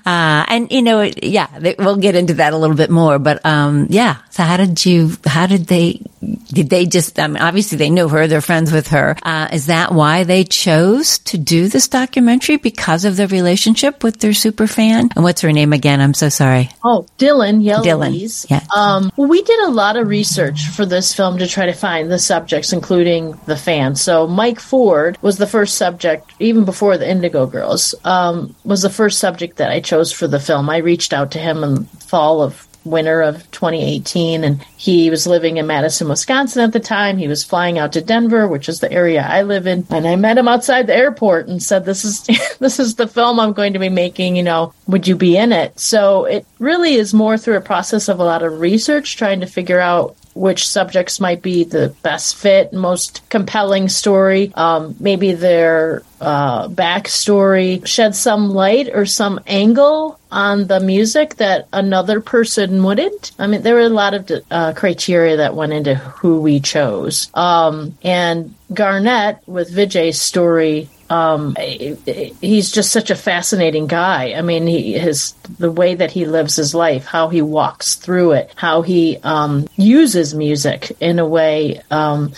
Uh, 0.04 0.44
and 0.48 0.70
you 0.70 0.82
know, 0.82 1.02
yeah, 1.22 1.74
we'll 1.78 1.96
get 1.96 2.14
into 2.14 2.34
that 2.34 2.52
a 2.52 2.56
little 2.56 2.76
bit 2.76 2.90
more. 2.90 3.18
But 3.18 3.44
um, 3.44 3.86
yeah, 3.90 4.18
so 4.36 4.42
how 4.42 4.58
did 4.58 4.84
you? 4.84 5.12
How 5.24 5.46
did 5.46 5.66
they? 5.66 6.02
Did 6.48 6.68
they 6.68 6.84
just? 6.84 7.18
I 7.18 7.26
mean, 7.26 7.42
obviously 7.42 7.78
they 7.78 7.88
know 7.88 8.06
her. 8.08 8.26
They're 8.26 8.42
friends 8.42 8.70
with 8.70 8.88
her. 8.88 9.16
Uh, 9.22 9.48
is 9.50 9.66
that 9.66 9.92
why 9.92 10.24
they 10.24 10.44
chose 10.44 11.20
to 11.20 11.38
do 11.38 11.68
this 11.68 11.88
documentary 11.88 12.58
because 12.58 13.06
of 13.06 13.16
their 13.16 13.28
relationship 13.28 14.04
with 14.04 14.20
their 14.20 14.34
super 14.34 14.66
fan? 14.66 15.08
And 15.16 15.24
what's 15.24 15.40
her 15.40 15.52
name 15.52 15.72
again? 15.72 16.02
I'm 16.02 16.12
so 16.12 16.28
sorry. 16.28 16.68
Oh, 16.84 17.06
Dylan 17.16 17.64
Dylan. 17.82 18.50
Yeah. 18.50 18.60
Um, 18.76 19.10
we 19.16 19.40
did 19.40 19.58
a 19.60 19.70
lot 19.70 19.96
of 19.96 20.06
research 20.06 20.68
for 20.68 20.84
this 20.84 21.14
film 21.14 21.38
to 21.38 21.46
try 21.46 21.64
to 21.64 21.72
find 21.72 22.12
the 22.12 22.18
subjects, 22.18 22.74
including 22.74 23.40
the 23.46 23.56
fans. 23.56 24.02
So 24.02 24.26
Mike 24.26 24.60
Ford 24.60 25.16
was 25.22 25.38
the 25.38 25.46
first 25.46 25.78
subject, 25.78 26.30
even 26.40 26.66
before 26.66 26.98
the 26.98 27.08
Indigo 27.08 27.46
Girls, 27.46 27.94
um, 28.04 28.54
was 28.64 28.82
the 28.82 28.90
first 28.90 29.18
subject 29.18 29.56
that 29.56 29.70
I 29.70 29.80
chose 29.80 30.12
for 30.12 30.28
the 30.28 30.40
film. 30.40 30.68
I 30.68 30.76
reached 30.76 31.14
out 31.14 31.30
to 31.30 31.38
him 31.38 31.64
in 31.64 31.86
fall 31.86 32.42
of 32.42 32.65
winter 32.86 33.20
of 33.20 33.50
2018 33.50 34.44
and 34.44 34.62
he 34.76 35.10
was 35.10 35.26
living 35.26 35.56
in 35.56 35.66
Madison, 35.66 36.08
Wisconsin 36.08 36.62
at 36.62 36.72
the 36.72 36.80
time. 36.80 37.18
He 37.18 37.28
was 37.28 37.44
flying 37.44 37.78
out 37.78 37.92
to 37.92 38.00
Denver, 38.00 38.48
which 38.48 38.68
is 38.68 38.80
the 38.80 38.90
area 38.90 39.26
I 39.28 39.42
live 39.42 39.66
in. 39.66 39.86
And 39.90 40.06
I 40.06 40.16
met 40.16 40.38
him 40.38 40.48
outside 40.48 40.86
the 40.86 40.96
airport 40.96 41.48
and 41.48 41.62
said, 41.62 41.84
this 41.84 42.04
is, 42.04 42.22
this 42.58 42.78
is 42.78 42.94
the 42.94 43.08
film 43.08 43.40
I'm 43.40 43.52
going 43.52 43.72
to 43.72 43.78
be 43.78 43.88
making. 43.88 44.36
You 44.36 44.44
know, 44.44 44.72
would 44.86 45.06
you 45.06 45.16
be 45.16 45.36
in 45.36 45.52
it? 45.52 45.78
So 45.78 46.24
it 46.24 46.46
really 46.58 46.94
is 46.94 47.12
more 47.12 47.36
through 47.36 47.56
a 47.56 47.60
process 47.60 48.08
of 48.08 48.20
a 48.20 48.24
lot 48.24 48.42
of 48.42 48.60
research, 48.60 49.16
trying 49.16 49.40
to 49.40 49.46
figure 49.46 49.80
out 49.80 50.16
which 50.36 50.68
subjects 50.68 51.18
might 51.18 51.42
be 51.42 51.64
the 51.64 51.94
best 52.02 52.36
fit, 52.36 52.72
most 52.72 53.22
compelling 53.30 53.88
story, 53.88 54.52
um, 54.54 54.94
maybe 55.00 55.32
their 55.32 56.02
uh, 56.20 56.68
backstory 56.68 57.84
shed 57.86 58.14
some 58.14 58.50
light 58.50 58.88
or 58.92 59.06
some 59.06 59.40
angle 59.46 60.18
on 60.30 60.66
the 60.66 60.80
music 60.80 61.36
that 61.36 61.66
another 61.72 62.20
person 62.20 62.82
wouldn't. 62.82 63.32
I 63.38 63.46
mean, 63.46 63.62
there 63.62 63.74
were 63.74 63.80
a 63.80 63.88
lot 63.88 64.14
of 64.14 64.30
uh, 64.50 64.72
criteria 64.74 65.38
that 65.38 65.54
went 65.54 65.72
into 65.72 65.94
who 65.94 66.40
we 66.40 66.60
chose. 66.60 67.30
Um, 67.34 67.96
and 68.02 68.54
Garnett, 68.72 69.38
with 69.46 69.74
Vijay's 69.74 70.20
story, 70.20 70.88
um, 71.08 71.54
he's 71.56 72.70
just 72.70 72.92
such 72.92 73.10
a 73.10 73.14
fascinating 73.14 73.86
guy. 73.86 74.34
I 74.34 74.42
mean, 74.42 74.66
he 74.66 74.98
his 74.98 75.32
the 75.58 75.70
way 75.70 75.94
that 75.94 76.10
he 76.10 76.24
lives 76.24 76.56
his 76.56 76.74
life, 76.74 77.04
how 77.06 77.28
he 77.28 77.42
walks 77.42 77.94
through 77.94 78.32
it, 78.32 78.52
how 78.56 78.82
he 78.82 79.18
um, 79.22 79.68
uses 79.76 80.34
music 80.34 80.96
in 81.00 81.18
a 81.18 81.26
way 81.26 81.80
um, 81.90 82.32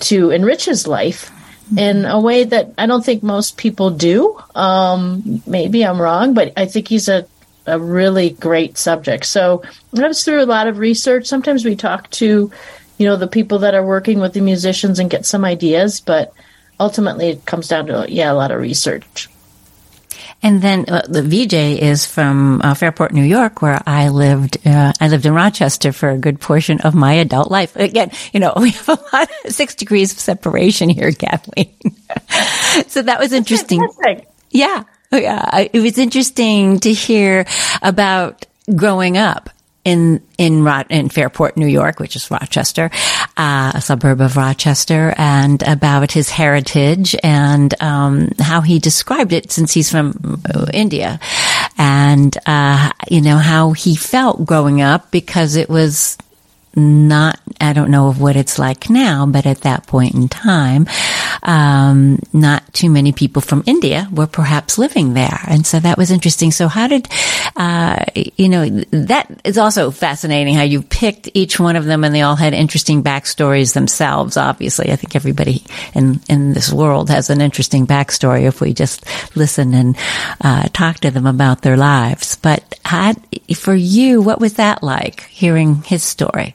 to 0.00 0.30
enrich 0.30 0.64
his 0.64 0.86
life 0.86 1.32
in 1.76 2.04
a 2.04 2.20
way 2.20 2.44
that 2.44 2.72
I 2.78 2.86
don't 2.86 3.04
think 3.04 3.22
most 3.22 3.56
people 3.56 3.90
do. 3.90 4.40
Um, 4.54 5.42
maybe 5.46 5.84
I'm 5.84 6.00
wrong, 6.00 6.32
but 6.32 6.52
I 6.56 6.66
think 6.66 6.88
he's 6.88 7.08
a 7.08 7.26
a 7.66 7.78
really 7.78 8.30
great 8.30 8.78
subject. 8.78 9.26
So 9.26 9.62
I 9.96 10.06
was 10.06 10.24
through 10.24 10.42
a 10.42 10.46
lot 10.46 10.68
of 10.68 10.78
research. 10.78 11.26
Sometimes 11.26 11.64
we 11.64 11.74
talk 11.74 12.08
to, 12.10 12.50
you 12.98 13.06
know, 13.06 13.16
the 13.16 13.26
people 13.26 13.58
that 13.60 13.74
are 13.74 13.84
working 13.84 14.20
with 14.20 14.34
the 14.34 14.40
musicians 14.40 15.00
and 15.00 15.10
get 15.10 15.26
some 15.26 15.44
ideas, 15.44 16.00
but 16.00 16.32
ultimately 16.78 17.28
it 17.28 17.44
comes 17.44 17.68
down 17.68 17.86
to 17.86 18.06
yeah, 18.08 18.32
a 18.32 18.34
lot 18.34 18.50
of 18.50 18.60
research. 18.60 19.28
And 20.42 20.60
then 20.60 20.84
uh, 20.88 21.02
the 21.08 21.22
Vijay 21.22 21.78
is 21.78 22.06
from 22.06 22.60
uh, 22.62 22.74
Fairport, 22.74 23.12
New 23.12 23.24
York, 23.24 23.62
where 23.62 23.82
I 23.86 24.10
lived. 24.10 24.58
Uh, 24.66 24.92
I 25.00 25.08
lived 25.08 25.24
in 25.24 25.34
Rochester 25.34 25.92
for 25.92 26.10
a 26.10 26.18
good 26.18 26.40
portion 26.40 26.80
of 26.82 26.94
my 26.94 27.14
adult 27.14 27.50
life. 27.50 27.74
Again, 27.74 28.10
you 28.32 28.40
know, 28.40 28.52
we 28.60 28.70
have 28.70 28.88
a 28.88 28.98
lot 29.12 29.30
of 29.44 29.52
six 29.52 29.74
degrees 29.74 30.12
of 30.12 30.18
separation 30.18 30.88
here, 30.88 31.10
Kathleen. 31.18 31.74
so 32.86 33.02
that 33.02 33.18
was 33.18 33.32
interesting. 33.32 33.86
Yeah. 34.50 34.84
Oh, 35.12 35.16
yeah. 35.16 35.66
It 35.72 35.80
was 35.80 35.98
interesting 35.98 36.80
to 36.80 36.92
hear 36.92 37.46
about 37.80 38.46
growing 38.74 39.16
up 39.16 39.50
in 39.86 40.20
in 40.36 40.66
in 40.90 41.08
Fairport, 41.08 41.56
New 41.56 41.68
York, 41.68 42.00
which 42.00 42.16
is 42.16 42.28
Rochester, 42.28 42.90
uh, 43.36 43.72
a 43.72 43.80
suburb 43.80 44.20
of 44.20 44.36
Rochester, 44.36 45.14
and 45.16 45.62
about 45.62 46.10
his 46.10 46.28
heritage 46.28 47.14
and 47.22 47.72
um, 47.80 48.30
how 48.40 48.60
he 48.60 48.80
described 48.80 49.32
it 49.32 49.52
since 49.52 49.72
he's 49.72 49.90
from 49.90 50.42
uh, 50.52 50.66
India, 50.74 51.20
and 51.78 52.36
uh, 52.46 52.90
you 53.08 53.20
know 53.20 53.36
how 53.38 53.70
he 53.72 53.94
felt 53.94 54.44
growing 54.44 54.82
up 54.82 55.12
because 55.12 55.54
it 55.54 55.68
was 55.68 56.18
not 56.74 57.40
I 57.60 57.72
don't 57.72 57.92
know 57.92 58.08
of 58.08 58.20
what 58.20 58.34
it's 58.34 58.58
like 58.58 58.90
now, 58.90 59.24
but 59.24 59.46
at 59.46 59.60
that 59.60 59.86
point 59.86 60.16
in 60.16 60.28
time, 60.28 60.86
um, 61.42 62.18
not 62.32 62.72
too 62.72 62.90
many 62.90 63.12
people 63.12 63.42
from 63.42 63.62
India 63.66 64.08
were 64.12 64.26
perhaps 64.26 64.78
living 64.78 65.14
there. 65.14 65.40
And 65.46 65.66
so 65.66 65.80
that 65.80 65.98
was 65.98 66.10
interesting. 66.10 66.50
So 66.50 66.68
how 66.68 66.88
did, 66.88 67.08
uh, 67.56 68.04
you 68.14 68.48
know, 68.48 68.68
that 68.90 69.30
is 69.44 69.58
also 69.58 69.90
fascinating 69.90 70.54
how 70.54 70.62
you 70.62 70.82
picked 70.82 71.28
each 71.34 71.58
one 71.60 71.76
of 71.76 71.84
them 71.84 72.04
and 72.04 72.14
they 72.14 72.22
all 72.22 72.36
had 72.36 72.54
interesting 72.54 73.02
backstories 73.02 73.74
themselves. 73.74 74.36
Obviously, 74.36 74.92
I 74.92 74.96
think 74.96 75.16
everybody 75.16 75.64
in, 75.94 76.20
in 76.28 76.52
this 76.52 76.72
world 76.72 77.10
has 77.10 77.30
an 77.30 77.40
interesting 77.40 77.86
backstory 77.86 78.46
if 78.46 78.60
we 78.60 78.74
just 78.74 79.04
listen 79.36 79.74
and, 79.74 79.96
uh, 80.40 80.68
talk 80.72 80.98
to 81.00 81.10
them 81.10 81.26
about 81.26 81.62
their 81.62 81.76
lives. 81.76 82.36
But 82.36 82.78
for 83.54 83.74
you, 83.74 84.22
what 84.22 84.40
was 84.40 84.54
that 84.54 84.82
like 84.82 85.22
hearing 85.24 85.82
his 85.82 86.02
story? 86.02 86.54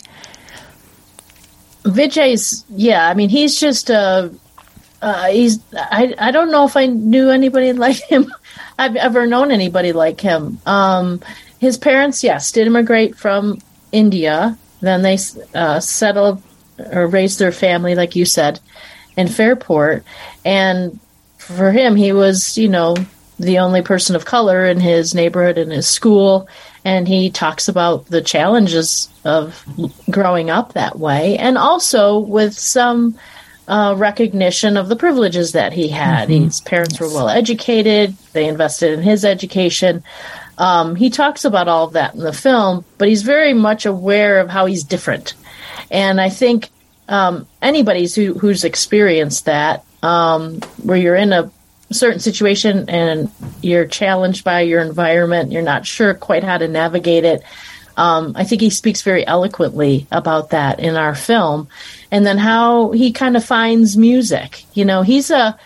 Vijay's, 1.83 2.63
yeah, 2.69 3.07
I 3.07 3.13
mean, 3.15 3.29
he's 3.29 3.59
just 3.59 3.89
uh, 3.89 4.29
uh, 5.01 5.27
he's 5.27 5.59
I 5.73 6.13
I 6.17 6.31
don't 6.31 6.51
know 6.51 6.65
if 6.65 6.77
I 6.77 6.85
knew 6.85 7.29
anybody 7.29 7.73
like 7.73 7.97
him. 8.09 8.31
I've 8.77 8.95
ever 8.95 9.27
known 9.27 9.51
anybody 9.51 9.93
like 9.93 10.19
him. 10.19 10.59
Um, 10.65 11.21
his 11.59 11.77
parents, 11.77 12.23
yes, 12.23 12.51
did 12.51 12.67
immigrate 12.67 13.15
from 13.15 13.59
India. 13.91 14.57
Then 14.81 15.03
they 15.03 15.17
uh, 15.53 15.79
settled 15.79 16.41
or 16.91 17.05
raised 17.07 17.37
their 17.37 17.51
family, 17.51 17.93
like 17.93 18.15
you 18.15 18.25
said, 18.25 18.59
in 19.15 19.27
Fairport. 19.27 20.03
And 20.43 20.99
for 21.37 21.71
him, 21.71 21.95
he 21.95 22.13
was, 22.13 22.57
you 22.57 22.67
know, 22.67 22.95
the 23.37 23.59
only 23.59 23.83
person 23.83 24.15
of 24.15 24.25
color 24.25 24.65
in 24.65 24.79
his 24.79 25.13
neighborhood 25.13 25.57
and 25.57 25.71
his 25.71 25.87
school 25.87 26.47
and 26.83 27.07
he 27.07 27.29
talks 27.29 27.67
about 27.67 28.05
the 28.07 28.21
challenges 28.21 29.09
of 29.23 29.63
growing 30.09 30.49
up 30.49 30.73
that 30.73 30.97
way 30.97 31.37
and 31.37 31.57
also 31.57 32.19
with 32.19 32.53
some 32.53 33.17
uh, 33.67 33.95
recognition 33.97 34.77
of 34.77 34.89
the 34.89 34.95
privileges 34.95 35.53
that 35.53 35.73
he 35.73 35.87
had. 35.87 36.29
Mm-hmm. 36.29 36.45
His 36.45 36.61
parents 36.61 36.93
yes. 36.93 37.01
were 37.01 37.07
well 37.07 37.29
educated, 37.29 38.15
they 38.33 38.47
invested 38.47 38.93
in 38.93 39.01
his 39.01 39.23
education. 39.25 40.03
Um, 40.57 40.95
he 40.95 41.09
talks 41.09 41.45
about 41.45 41.67
all 41.67 41.85
of 41.85 41.93
that 41.93 42.13
in 42.13 42.19
the 42.19 42.33
film, 42.33 42.85
but 42.97 43.07
he's 43.07 43.23
very 43.23 43.53
much 43.53 43.85
aware 43.85 44.39
of 44.39 44.49
how 44.49 44.65
he's 44.65 44.83
different. 44.83 45.33
And 45.89 46.21
I 46.21 46.29
think 46.29 46.69
um, 47.07 47.47
anybody 47.61 48.07
who, 48.07 48.33
who's 48.33 48.63
experienced 48.63 49.45
that, 49.45 49.83
um, 50.03 50.59
where 50.83 50.97
you're 50.97 51.15
in 51.15 51.33
a 51.33 51.51
certain 51.91 52.19
situation 52.19 52.89
and 52.89 53.31
you're 53.61 53.85
challenged 53.85 54.43
by 54.43 54.61
your 54.61 54.81
environment, 54.81 55.51
you're 55.51 55.61
not 55.61 55.85
sure 55.85 56.13
quite 56.13 56.43
how 56.43 56.57
to 56.57 56.67
navigate 56.67 57.25
it. 57.25 57.43
Um, 57.97 58.33
I 58.35 58.43
think 58.43 58.61
he 58.61 58.69
speaks 58.69 59.01
very 59.01 59.25
eloquently 59.27 60.07
about 60.11 60.51
that 60.51 60.79
in 60.79 60.95
our 60.95 61.15
film, 61.15 61.67
and 62.09 62.25
then 62.25 62.37
how 62.37 62.91
he 62.91 63.11
kind 63.11 63.35
of 63.35 63.43
finds 63.43 63.97
music. 63.97 64.65
You 64.73 64.85
know, 64.85 65.01
he's 65.01 65.29
a 65.31 65.57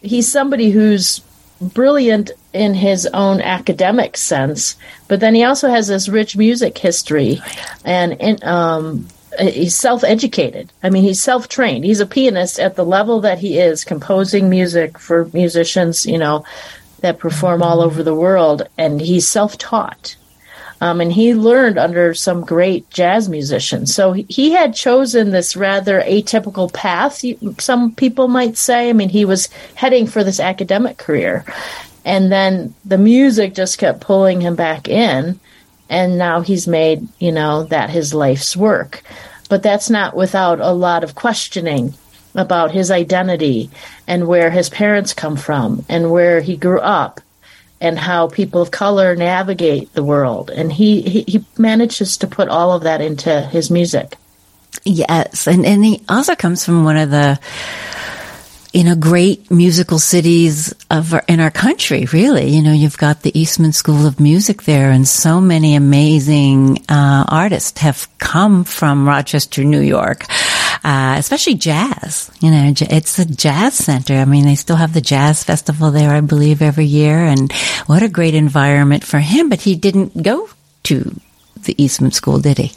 he's 0.00 0.30
somebody 0.30 0.70
who's 0.70 1.20
brilliant 1.60 2.30
in 2.52 2.72
his 2.74 3.06
own 3.06 3.40
academic 3.40 4.16
sense, 4.16 4.76
but 5.08 5.20
then 5.20 5.34
he 5.34 5.44
also 5.44 5.68
has 5.68 5.88
this 5.88 6.08
rich 6.08 6.36
music 6.36 6.78
history, 6.78 7.42
and 7.84 8.42
um, 8.44 9.08
he's 9.40 9.74
self-educated. 9.74 10.72
I 10.82 10.90
mean, 10.90 11.02
he's 11.02 11.22
self-trained. 11.22 11.84
He's 11.84 12.00
a 12.00 12.06
pianist 12.06 12.60
at 12.60 12.76
the 12.76 12.84
level 12.84 13.20
that 13.22 13.40
he 13.40 13.58
is, 13.58 13.84
composing 13.84 14.48
music 14.48 14.98
for 14.98 15.28
musicians, 15.32 16.06
you 16.06 16.18
know, 16.18 16.44
that 17.00 17.18
perform 17.18 17.62
all 17.62 17.80
over 17.80 18.02
the 18.02 18.14
world, 18.14 18.62
and 18.78 19.00
he's 19.00 19.26
self-taught. 19.26 20.16
Um, 20.80 21.00
and 21.00 21.12
he 21.12 21.34
learned 21.34 21.78
under 21.78 22.14
some 22.14 22.44
great 22.44 22.88
jazz 22.90 23.28
musicians. 23.28 23.94
So 23.94 24.12
he 24.12 24.52
had 24.52 24.74
chosen 24.74 25.30
this 25.30 25.56
rather 25.56 26.00
atypical 26.02 26.72
path, 26.72 27.24
some 27.60 27.94
people 27.94 28.28
might 28.28 28.56
say. 28.56 28.88
I 28.88 28.92
mean, 28.92 29.08
he 29.08 29.24
was 29.24 29.48
heading 29.74 30.06
for 30.06 30.22
this 30.22 30.38
academic 30.38 30.96
career. 30.98 31.44
And 32.04 32.30
then 32.30 32.74
the 32.84 32.98
music 32.98 33.54
just 33.54 33.78
kept 33.78 34.00
pulling 34.00 34.40
him 34.40 34.54
back 34.54 34.88
in. 34.88 35.40
And 35.90 36.18
now 36.18 36.42
he's 36.42 36.68
made, 36.68 37.08
you 37.18 37.32
know, 37.32 37.64
that 37.64 37.90
his 37.90 38.14
life's 38.14 38.56
work. 38.56 39.02
But 39.48 39.62
that's 39.62 39.90
not 39.90 40.14
without 40.14 40.60
a 40.60 40.72
lot 40.72 41.02
of 41.02 41.14
questioning 41.14 41.94
about 42.34 42.70
his 42.70 42.90
identity 42.90 43.70
and 44.06 44.28
where 44.28 44.50
his 44.50 44.68
parents 44.68 45.12
come 45.14 45.36
from 45.36 45.84
and 45.88 46.10
where 46.10 46.40
he 46.40 46.56
grew 46.56 46.78
up 46.80 47.20
and 47.80 47.98
how 47.98 48.28
people 48.28 48.60
of 48.60 48.70
color 48.70 49.14
navigate 49.14 49.92
the 49.92 50.02
world. 50.04 50.50
And 50.50 50.72
he, 50.72 51.02
he, 51.02 51.22
he 51.22 51.44
manages 51.56 52.16
to 52.18 52.26
put 52.26 52.48
all 52.48 52.72
of 52.72 52.82
that 52.82 53.00
into 53.00 53.40
his 53.42 53.70
music. 53.70 54.16
Yes. 54.84 55.46
And, 55.46 55.64
and 55.64 55.84
he 55.84 56.02
also 56.08 56.34
comes 56.34 56.64
from 56.64 56.84
one 56.84 56.96
of 56.96 57.10
the 57.10 57.38
you 58.72 58.84
know, 58.84 58.94
great 58.94 59.50
musical 59.50 59.98
cities 59.98 60.74
of 60.90 61.14
our, 61.14 61.24
in 61.26 61.40
our 61.40 61.50
country, 61.50 62.06
really. 62.12 62.50
You 62.50 62.62
know, 62.62 62.72
you've 62.72 62.98
got 62.98 63.22
the 63.22 63.36
Eastman 63.38 63.72
School 63.72 64.06
of 64.06 64.20
Music 64.20 64.64
there 64.64 64.90
and 64.90 65.08
so 65.08 65.40
many 65.40 65.74
amazing, 65.74 66.84
uh, 66.88 67.24
artists 67.28 67.80
have 67.80 68.06
come 68.18 68.64
from 68.64 69.08
Rochester, 69.08 69.64
New 69.64 69.80
York. 69.80 70.26
Uh, 70.84 71.16
especially 71.18 71.54
jazz, 71.54 72.30
you 72.40 72.50
know, 72.50 72.72
it's 72.78 73.18
a 73.18 73.24
jazz 73.24 73.74
center. 73.74 74.14
I 74.14 74.24
mean, 74.24 74.44
they 74.44 74.54
still 74.54 74.76
have 74.76 74.94
the 74.94 75.00
jazz 75.00 75.44
festival 75.44 75.90
there, 75.90 76.10
I 76.10 76.20
believe, 76.20 76.62
every 76.62 76.84
year. 76.84 77.18
And 77.18 77.52
what 77.86 78.02
a 78.02 78.08
great 78.08 78.34
environment 78.34 79.04
for 79.04 79.18
him. 79.18 79.48
But 79.48 79.62
he 79.62 79.74
didn't 79.74 80.22
go 80.22 80.48
to 80.84 81.20
the 81.64 81.82
Eastman 81.82 82.12
School, 82.12 82.38
did 82.38 82.58
he? 82.58 82.72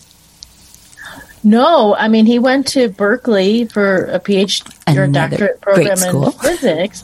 No, 1.43 1.95
I 1.95 2.07
mean 2.07 2.25
he 2.25 2.39
went 2.39 2.67
to 2.67 2.89
Berkeley 2.89 3.65
for 3.65 4.05
a 4.05 4.19
PhD 4.19 4.95
or 4.95 5.05
a 5.05 5.11
doctorate 5.11 5.59
program 5.61 5.97
in 5.97 6.31
physics. 6.43 7.03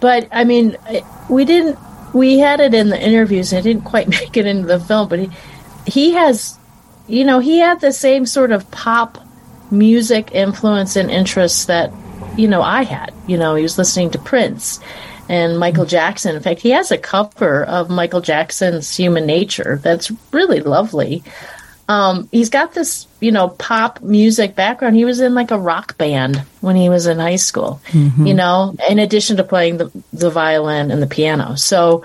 But 0.00 0.28
I 0.32 0.44
mean, 0.44 0.76
we 1.28 1.44
didn't. 1.44 1.78
We 2.12 2.38
had 2.38 2.60
it 2.60 2.74
in 2.74 2.88
the 2.88 3.00
interviews. 3.00 3.52
I 3.54 3.60
didn't 3.60 3.84
quite 3.84 4.08
make 4.20 4.36
it 4.36 4.46
into 4.46 4.66
the 4.66 4.80
film, 4.80 5.08
but 5.08 5.18
he 5.18 5.30
he 5.86 6.12
has, 6.12 6.58
you 7.06 7.24
know, 7.24 7.38
he 7.38 7.58
had 7.58 7.80
the 7.80 7.92
same 7.92 8.26
sort 8.26 8.52
of 8.52 8.70
pop 8.70 9.18
music 9.70 10.30
influence 10.32 10.96
and 10.96 11.10
interests 11.10 11.66
that 11.66 11.92
you 12.36 12.48
know 12.48 12.62
I 12.62 12.82
had. 12.82 13.12
You 13.26 13.38
know, 13.38 13.54
he 13.54 13.62
was 13.62 13.78
listening 13.78 14.10
to 14.10 14.18
Prince 14.18 14.80
and 15.28 15.58
Michael 15.58 15.84
Jackson. 15.84 16.34
In 16.34 16.42
fact, 16.42 16.60
he 16.60 16.70
has 16.70 16.90
a 16.90 16.98
cover 16.98 17.64
of 17.64 17.88
Michael 17.88 18.20
Jackson's 18.20 18.96
Human 18.96 19.26
Nature 19.26 19.80
that's 19.82 20.10
really 20.32 20.60
lovely. 20.60 21.22
Um, 21.88 22.28
he's 22.30 22.50
got 22.50 22.72
this, 22.72 23.08
you 23.18 23.32
know, 23.32 23.48
pop 23.48 24.00
music 24.00 24.54
background. 24.54 24.94
He 24.94 25.04
was 25.04 25.20
in 25.20 25.34
like 25.34 25.50
a 25.50 25.58
rock 25.58 25.98
band 25.98 26.36
when 26.60 26.76
he 26.76 26.88
was 26.88 27.06
in 27.06 27.18
high 27.18 27.36
school, 27.36 27.80
mm-hmm. 27.86 28.26
you 28.26 28.34
know, 28.34 28.76
in 28.88 29.00
addition 29.00 29.38
to 29.38 29.44
playing 29.44 29.78
the, 29.78 29.90
the 30.12 30.30
violin 30.30 30.92
and 30.92 31.02
the 31.02 31.08
piano. 31.08 31.56
So 31.56 32.04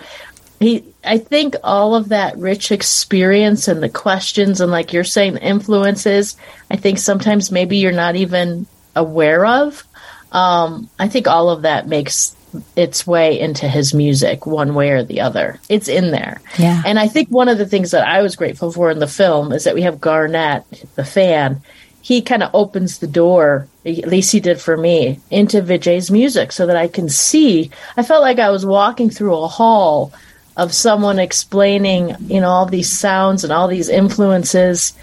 he, 0.60 0.84
I 1.04 1.18
think 1.18 1.56
all 1.64 1.96
of 1.96 2.10
that 2.10 2.38
rich 2.38 2.72
experience 2.72 3.68
and 3.68 3.84
the 3.84 3.90
questions 3.90 4.62
and 4.62 4.72
like 4.72 4.94
you're 4.94 5.04
saying, 5.04 5.38
influences, 5.38 6.38
I 6.72 6.78
think 6.78 7.00
sometimes 7.00 7.52
maybe 7.52 7.78
you're 7.78 7.92
not 7.92 8.16
even 8.16 8.66
aware 8.96 9.46
of. 9.46 9.84
Um, 10.32 10.90
I 10.98 11.08
think 11.08 11.28
all 11.28 11.50
of 11.50 11.64
that 11.64 11.88
makes 11.88 12.36
its 12.76 13.06
way 13.06 13.40
into 13.40 13.68
his 13.68 13.94
music 13.94 14.46
one 14.46 14.76
way 14.76 14.92
or 14.92 15.04
the 15.04 15.22
other. 15.22 15.60
It's 15.70 15.90
in 15.90 16.12
there. 16.12 16.42
Yeah. 16.58 16.82
And 16.86 16.98
I 16.98 17.08
think 17.08 17.30
one 17.30 17.50
of 17.50 17.58
the 17.58 17.66
things 17.66 17.92
that 17.92 18.08
I 18.08 18.22
was 18.22 18.36
grateful 18.36 18.72
for 18.72 18.90
in 18.90 19.00
the 19.00 19.08
film 19.08 19.52
is 19.52 19.66
that 19.66 19.76
we 19.76 19.82
have 19.82 20.00
Garnett, 20.00 20.64
the 20.96 21.04
fan. 21.04 21.62
He 22.02 22.22
kind 22.22 22.44
of 22.44 22.52
opens 22.54 23.00
the 23.00 23.08
door, 23.08 23.68
at 23.86 24.08
least 24.08 24.32
he 24.32 24.40
did 24.40 24.62
for 24.62 24.78
me, 24.78 25.20
into 25.32 25.62
Vijay's 25.62 26.12
music 26.12 26.52
so 26.52 26.68
that 26.68 26.78
I 26.78 26.88
can 26.88 27.10
see. 27.10 27.72
I 27.98 28.04
felt 28.04 28.22
like 28.22 28.40
I 28.40 28.52
was 28.52 28.66
walking 28.66 29.10
through 29.10 29.36
a 29.36 29.48
hall 29.48 30.14
of 30.58 30.74
someone 30.74 31.20
explaining, 31.20 32.16
you 32.28 32.40
know, 32.40 32.50
all 32.50 32.66
these 32.66 32.92
sounds 32.92 33.44
and 33.44 33.52
all 33.52 33.68
these 33.68 33.90
influences 33.90 34.94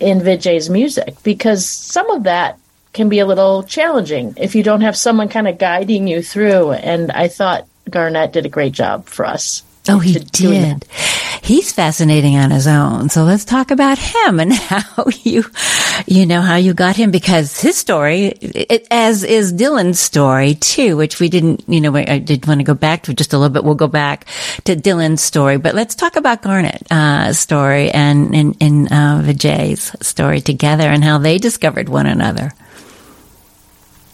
in 0.00 0.20
Vijay's 0.20 0.70
music 0.70 1.14
because 1.22 1.66
some 1.66 2.10
of 2.10 2.24
that 2.24 2.58
can 2.92 3.08
be 3.08 3.18
a 3.18 3.26
little 3.26 3.62
challenging 3.62 4.34
if 4.36 4.54
you 4.54 4.62
don't 4.62 4.82
have 4.82 4.96
someone 4.96 5.28
kind 5.28 5.48
of 5.48 5.58
guiding 5.58 6.08
you 6.08 6.22
through. 6.22 6.72
And 6.72 7.10
I 7.10 7.28
thought 7.28 7.66
Garnett 7.88 8.32
did 8.32 8.46
a 8.46 8.50
great 8.50 8.72
job 8.72 9.06
for 9.06 9.26
us. 9.26 9.62
Oh, 9.88 9.98
he 9.98 10.18
did. 10.18 10.84
He's 11.42 11.72
fascinating 11.72 12.36
on 12.36 12.52
his 12.52 12.68
own. 12.68 13.08
So 13.08 13.24
let's 13.24 13.44
talk 13.44 13.72
about 13.72 13.98
him 13.98 14.38
and 14.38 14.52
how 14.70 15.06
you, 15.24 15.44
you 16.06 16.24
know, 16.24 16.40
how 16.40 16.54
you 16.54 16.72
got 16.72 16.94
him 16.94 17.10
because 17.10 17.60
his 17.60 17.76
story, 17.76 18.26
it, 18.26 18.86
as 18.92 19.24
is 19.24 19.52
Dylan's 19.52 19.98
story 19.98 20.54
too, 20.54 20.96
which 20.96 21.18
we 21.18 21.28
didn't, 21.28 21.64
you 21.66 21.80
know, 21.80 21.96
I 21.96 22.18
did 22.18 22.46
want 22.46 22.60
to 22.60 22.64
go 22.64 22.74
back 22.74 23.02
to 23.02 23.14
just 23.14 23.32
a 23.32 23.38
little 23.38 23.52
bit. 23.52 23.64
We'll 23.64 23.74
go 23.74 23.88
back 23.88 24.26
to 24.66 24.76
Dylan's 24.76 25.20
story, 25.20 25.56
but 25.56 25.74
let's 25.74 25.96
talk 25.96 26.14
about 26.14 26.42
Garnett's 26.42 26.90
uh, 26.92 27.32
story 27.32 27.90
and, 27.90 28.36
and, 28.36 28.56
and, 28.60 28.86
uh, 28.86 29.22
Vijay's 29.24 29.96
story 30.06 30.40
together 30.40 30.84
and 30.84 31.02
how 31.02 31.18
they 31.18 31.38
discovered 31.38 31.88
one 31.88 32.06
another. 32.06 32.52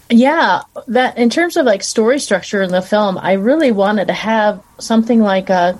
Yeah, 0.08 0.62
that 0.86 1.18
in 1.18 1.28
terms 1.28 1.58
of 1.58 1.66
like 1.66 1.82
story 1.82 2.20
structure 2.20 2.62
in 2.62 2.70
the 2.70 2.80
film, 2.80 3.18
I 3.18 3.32
really 3.32 3.70
wanted 3.70 4.06
to 4.06 4.14
have 4.14 4.62
something 4.78 5.20
like 5.20 5.50
a 5.50 5.78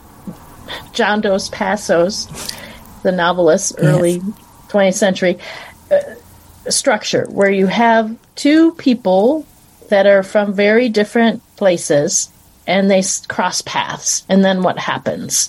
John 0.92 1.20
Dos 1.20 1.48
Passos, 1.50 2.26
the 3.02 3.12
novelist, 3.12 3.74
early 3.78 4.14
yes. 4.14 4.22
20th 4.68 4.94
century 4.94 5.38
uh, 5.90 5.98
structure, 6.70 7.26
where 7.30 7.50
you 7.50 7.66
have 7.66 8.14
two 8.34 8.72
people 8.72 9.46
that 9.88 10.06
are 10.06 10.22
from 10.22 10.52
very 10.52 10.88
different 10.88 11.42
places 11.56 12.30
and 12.66 12.90
they 12.90 12.98
s- 12.98 13.24
cross 13.26 13.62
paths. 13.62 14.24
And 14.28 14.44
then 14.44 14.62
what 14.62 14.78
happens? 14.78 15.48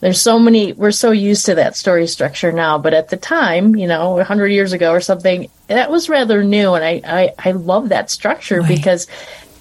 There's 0.00 0.20
so 0.20 0.38
many, 0.38 0.72
we're 0.72 0.90
so 0.92 1.10
used 1.10 1.46
to 1.46 1.54
that 1.56 1.76
story 1.76 2.06
structure 2.06 2.52
now, 2.52 2.78
but 2.78 2.94
at 2.94 3.08
the 3.08 3.16
time, 3.16 3.76
you 3.76 3.86
know, 3.86 4.10
100 4.14 4.48
years 4.48 4.72
ago 4.72 4.92
or 4.92 5.00
something, 5.00 5.48
that 5.68 5.90
was 5.90 6.08
rather 6.08 6.42
new. 6.42 6.74
And 6.74 6.84
I, 6.84 7.00
I, 7.04 7.32
I 7.38 7.50
love 7.52 7.88
that 7.90 8.10
structure 8.10 8.60
Right. 8.60 8.68
because 8.68 9.06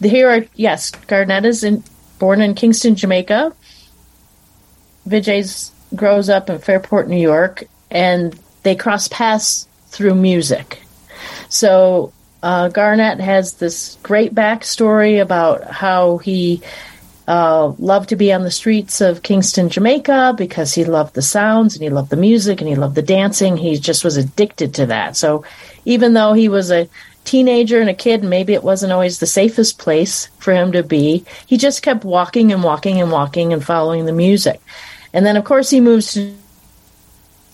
here 0.01 0.29
are, 0.29 0.45
yes, 0.55 0.91
Garnett 0.91 1.45
is 1.45 1.63
in, 1.63 1.83
born 2.19 2.41
in 2.41 2.53
Kingston, 2.55 2.95
Jamaica. 2.95 3.51
Vijay's 5.07 5.71
grows 5.95 6.29
up 6.29 6.49
in 6.49 6.59
Fairport, 6.59 7.07
New 7.07 7.17
York, 7.17 7.63
and 7.89 8.37
they 8.63 8.75
cross 8.75 9.07
paths 9.07 9.67
through 9.87 10.15
music. 10.15 10.81
So 11.49 12.11
uh, 12.43 12.69
Garnett 12.69 13.19
has 13.19 13.53
this 13.53 13.97
great 14.03 14.35
backstory 14.35 15.21
about 15.21 15.63
how 15.63 16.17
he 16.17 16.61
uh, 17.27 17.73
loved 17.79 18.09
to 18.09 18.15
be 18.15 18.31
on 18.31 18.43
the 18.43 18.51
streets 18.51 19.01
of 19.01 19.23
Kingston, 19.23 19.69
Jamaica, 19.69 20.35
because 20.37 20.73
he 20.73 20.85
loved 20.85 21.13
the 21.13 21.21
sounds 21.21 21.75
and 21.75 21.83
he 21.83 21.89
loved 21.89 22.09
the 22.09 22.15
music 22.15 22.61
and 22.61 22.69
he 22.69 22.75
loved 22.75 22.95
the 22.95 23.01
dancing. 23.01 23.57
He 23.57 23.77
just 23.77 24.03
was 24.03 24.17
addicted 24.17 24.75
to 24.75 24.85
that. 24.87 25.17
So 25.17 25.43
even 25.85 26.13
though 26.13 26.33
he 26.33 26.47
was 26.47 26.71
a 26.71 26.87
teenager 27.25 27.81
and 27.81 27.89
a 27.89 27.93
kid, 27.93 28.23
maybe 28.23 28.53
it 28.53 28.63
wasn't 28.63 28.93
always 28.93 29.19
the 29.19 29.25
safest 29.25 29.77
place 29.77 30.27
for 30.39 30.53
him 30.53 30.71
to 30.71 30.83
be, 30.83 31.25
he 31.45 31.57
just 31.57 31.81
kept 31.81 32.05
walking 32.05 32.53
and 32.53 32.63
walking 32.63 33.01
and 33.01 33.11
walking 33.11 33.51
and 33.51 33.63
following 33.63 34.05
the 34.05 34.13
music. 34.13 34.61
And 35.17 35.25
then, 35.25 35.35
of 35.35 35.45
course, 35.45 35.71
he 35.71 35.81
moves 35.81 36.13
to 36.13 36.31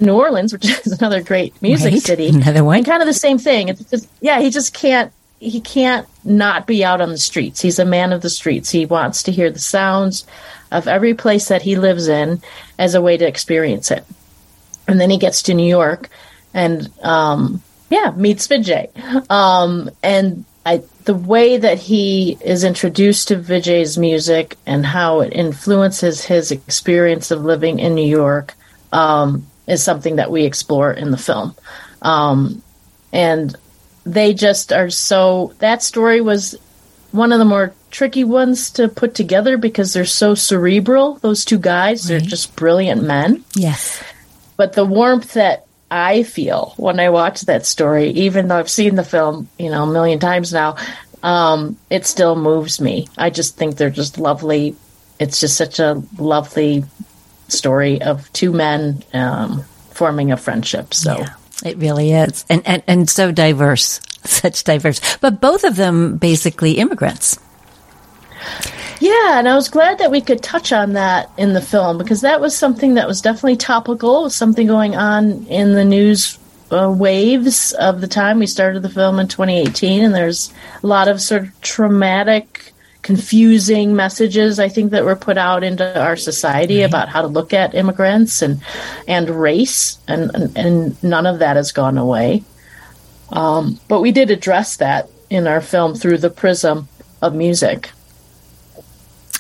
New 0.02 0.16
Orleans, 0.20 0.52
which 0.52 0.66
is 0.86 1.00
another 1.00 1.22
great 1.24 1.60
music 1.62 1.94
Right. 1.94 2.02
city. 2.02 2.28
Another 2.28 2.62
one. 2.62 2.76
And 2.76 2.86
kind 2.86 3.02
of 3.02 3.08
the 3.08 3.14
same 3.14 3.38
thing. 3.38 3.70
It's 3.70 3.90
just, 3.90 4.10
yeah, 4.20 4.42
he 4.42 4.50
just 4.50 4.74
can't, 4.74 5.14
he 5.40 5.62
can't 5.62 6.06
not 6.26 6.68
be 6.68 6.84
out 6.84 7.00
on 7.00 7.08
the 7.10 7.18
streets. 7.18 7.62
He's 7.62 7.80
a 7.80 7.86
man 7.86 8.12
of 8.12 8.22
the 8.22 8.30
streets. 8.30 8.70
He 8.70 8.86
wants 8.86 9.24
to 9.24 9.32
hear 9.32 9.50
the 9.50 9.60
sounds 9.60 10.28
of 10.74 10.90
every 10.90 11.14
place 11.14 11.48
that 11.48 11.62
he 11.62 11.78
lives 11.78 12.10
in 12.10 12.42
as 12.78 12.96
a 12.96 13.02
way 13.02 13.16
to 13.16 13.26
experience 13.26 13.92
it. 13.92 14.04
And 14.86 15.00
then 15.00 15.10
he 15.10 15.18
gets 15.18 15.44
to 15.44 15.54
New 15.54 15.68
York 15.68 16.10
and, 16.54 16.90
um, 17.02 17.62
yeah, 17.90 18.12
meets 18.14 18.46
Vijay. 18.50 18.90
Um, 19.32 19.90
and 20.04 20.44
I, 20.66 20.84
the 21.06 21.16
way 21.16 21.58
that 21.58 21.78
he 21.80 22.38
is 22.42 22.64
introduced 22.64 23.28
to 23.30 23.36
Vijay's 23.38 23.98
music 23.98 24.58
and 24.66 24.86
how 24.86 25.22
it 25.22 25.34
influences 25.34 26.24
his 26.24 26.52
experience 26.52 27.32
of 27.32 27.44
living 27.44 27.80
in 27.80 27.96
New 27.96 28.06
York 28.08 28.54
um, 28.92 29.46
is 29.68 29.84
something 29.84 30.18
that 30.18 30.32
we 30.32 30.44
explore 30.44 30.92
in 30.92 31.12
the 31.12 31.18
film. 31.18 31.56
Um, 32.02 32.62
and 33.12 33.56
they 34.06 34.34
just 34.34 34.72
are 34.74 34.90
so. 34.90 35.54
That 35.60 35.82
story 35.84 36.22
was 36.22 36.56
one 37.12 37.32
of 37.32 37.40
the 37.40 37.46
more 37.46 37.74
tricky 37.92 38.24
ones 38.24 38.72
to 38.72 38.88
put 38.88 39.14
together 39.16 39.58
because 39.58 39.94
they're 39.94 40.06
so 40.06 40.36
cerebral. 40.36 41.16
Those 41.16 41.46
two 41.46 41.60
guys, 41.60 42.04
they're 42.06 42.20
just 42.20 42.56
brilliant 42.56 43.04
men 43.04 43.44
Yes. 43.56 44.02
but 44.58 44.74
the 44.74 44.84
warmth 44.86 45.34
that 45.34 45.66
I 45.94 46.24
feel 46.24 46.74
when 46.78 47.00
I 47.00 47.12
watch 47.12 47.42
that 47.42 47.68
story, 47.68 48.10
even 48.10 48.48
though 48.48 48.58
I've 48.58 48.70
seen 48.70 48.96
the 48.96 49.04
film, 49.04 49.48
you 49.60 49.70
know, 49.70 49.84
a 49.84 49.88
million 49.88 50.18
times 50.18 50.52
now, 50.52 50.76
um, 51.22 51.78
it 51.92 52.08
still 52.08 52.36
moves 52.36 52.82
me. 52.82 53.08
I 53.16 53.30
just 53.30 53.56
think 53.56 53.76
they're 53.76 53.92
just 53.92 54.18
lovely. 54.18 54.76
It's 55.20 55.40
just 55.40 55.56
such 55.56 55.78
a 55.78 56.02
lovely 56.18 56.84
story 57.48 58.02
of 58.02 58.34
two 58.34 58.52
men 58.52 59.04
um, 59.14 59.62
forming 59.92 60.32
a 60.32 60.38
friendship. 60.38 60.96
So. 60.96 61.20
Yeah, 61.20 61.36
it 61.64 61.78
really 61.78 62.12
is. 62.12 62.44
And, 62.50 62.64
and, 62.66 62.82
and 62.88 63.08
so 63.08 63.32
diverse, 63.32 64.02
such 64.24 64.64
diverse. 64.64 65.00
But 65.18 65.40
both 65.42 65.64
of 65.64 65.76
them 65.76 66.18
basically 66.18 66.80
immigrants. 66.80 67.38
Yeah, 69.00 69.40
and 69.40 69.48
I 69.48 69.56
was 69.56 69.70
glad 69.70 69.98
that 69.98 70.12
we 70.12 70.22
could 70.22 70.42
touch 70.42 70.72
on 70.72 70.94
that 70.94 71.30
in 71.38 71.54
the 71.54 71.62
film 71.62 71.98
because 71.98 72.22
that 72.22 72.42
was 72.42 72.56
something 72.56 72.94
that 72.96 73.08
was 73.08 73.22
definitely 73.22 73.58
topical. 73.58 74.30
Something 74.30 74.68
going 74.68 74.96
on 74.96 75.46
in 75.48 75.74
the 75.74 75.86
news 75.86 76.38
uh, 76.72 76.92
waves 76.92 77.74
of 77.74 78.02
the 78.02 78.08
time. 78.08 78.40
We 78.40 78.48
started 78.48 78.82
the 78.82 78.90
film 78.90 79.20
in 79.20 79.28
2018, 79.28 80.04
and 80.04 80.16
there's 80.16 80.54
a 80.82 80.88
lot 80.88 81.08
of 81.08 81.22
sort 81.22 81.44
of 81.44 81.62
traumatic, 81.62 82.74
confusing 83.02 83.96
messages 83.96 84.60
I 84.60 84.70
think 84.70 84.92
that 84.92 85.06
were 85.06 85.16
put 85.16 85.38
out 85.38 85.64
into 85.64 86.02
our 86.02 86.16
society 86.16 86.82
about 86.82 87.10
how 87.10 87.22
to 87.22 87.28
look 87.28 87.54
at 87.54 87.76
immigrants 87.76 88.42
and 88.42 88.62
and 89.08 89.30
race, 89.30 89.98
and 90.08 90.32
and, 90.34 90.58
and 90.58 91.04
none 91.04 91.26
of 91.26 91.40
that 91.40 91.56
has 91.56 91.72
gone 91.72 91.98
away. 91.98 92.44
Um, 93.32 93.80
but 93.88 94.02
we 94.02 94.12
did 94.12 94.32
address 94.32 94.78
that 94.78 95.10
in 95.30 95.48
our 95.48 95.62
film 95.62 95.96
through 95.96 96.20
the 96.20 96.30
prism 96.30 96.88
of 97.22 97.34
music. 97.34 97.90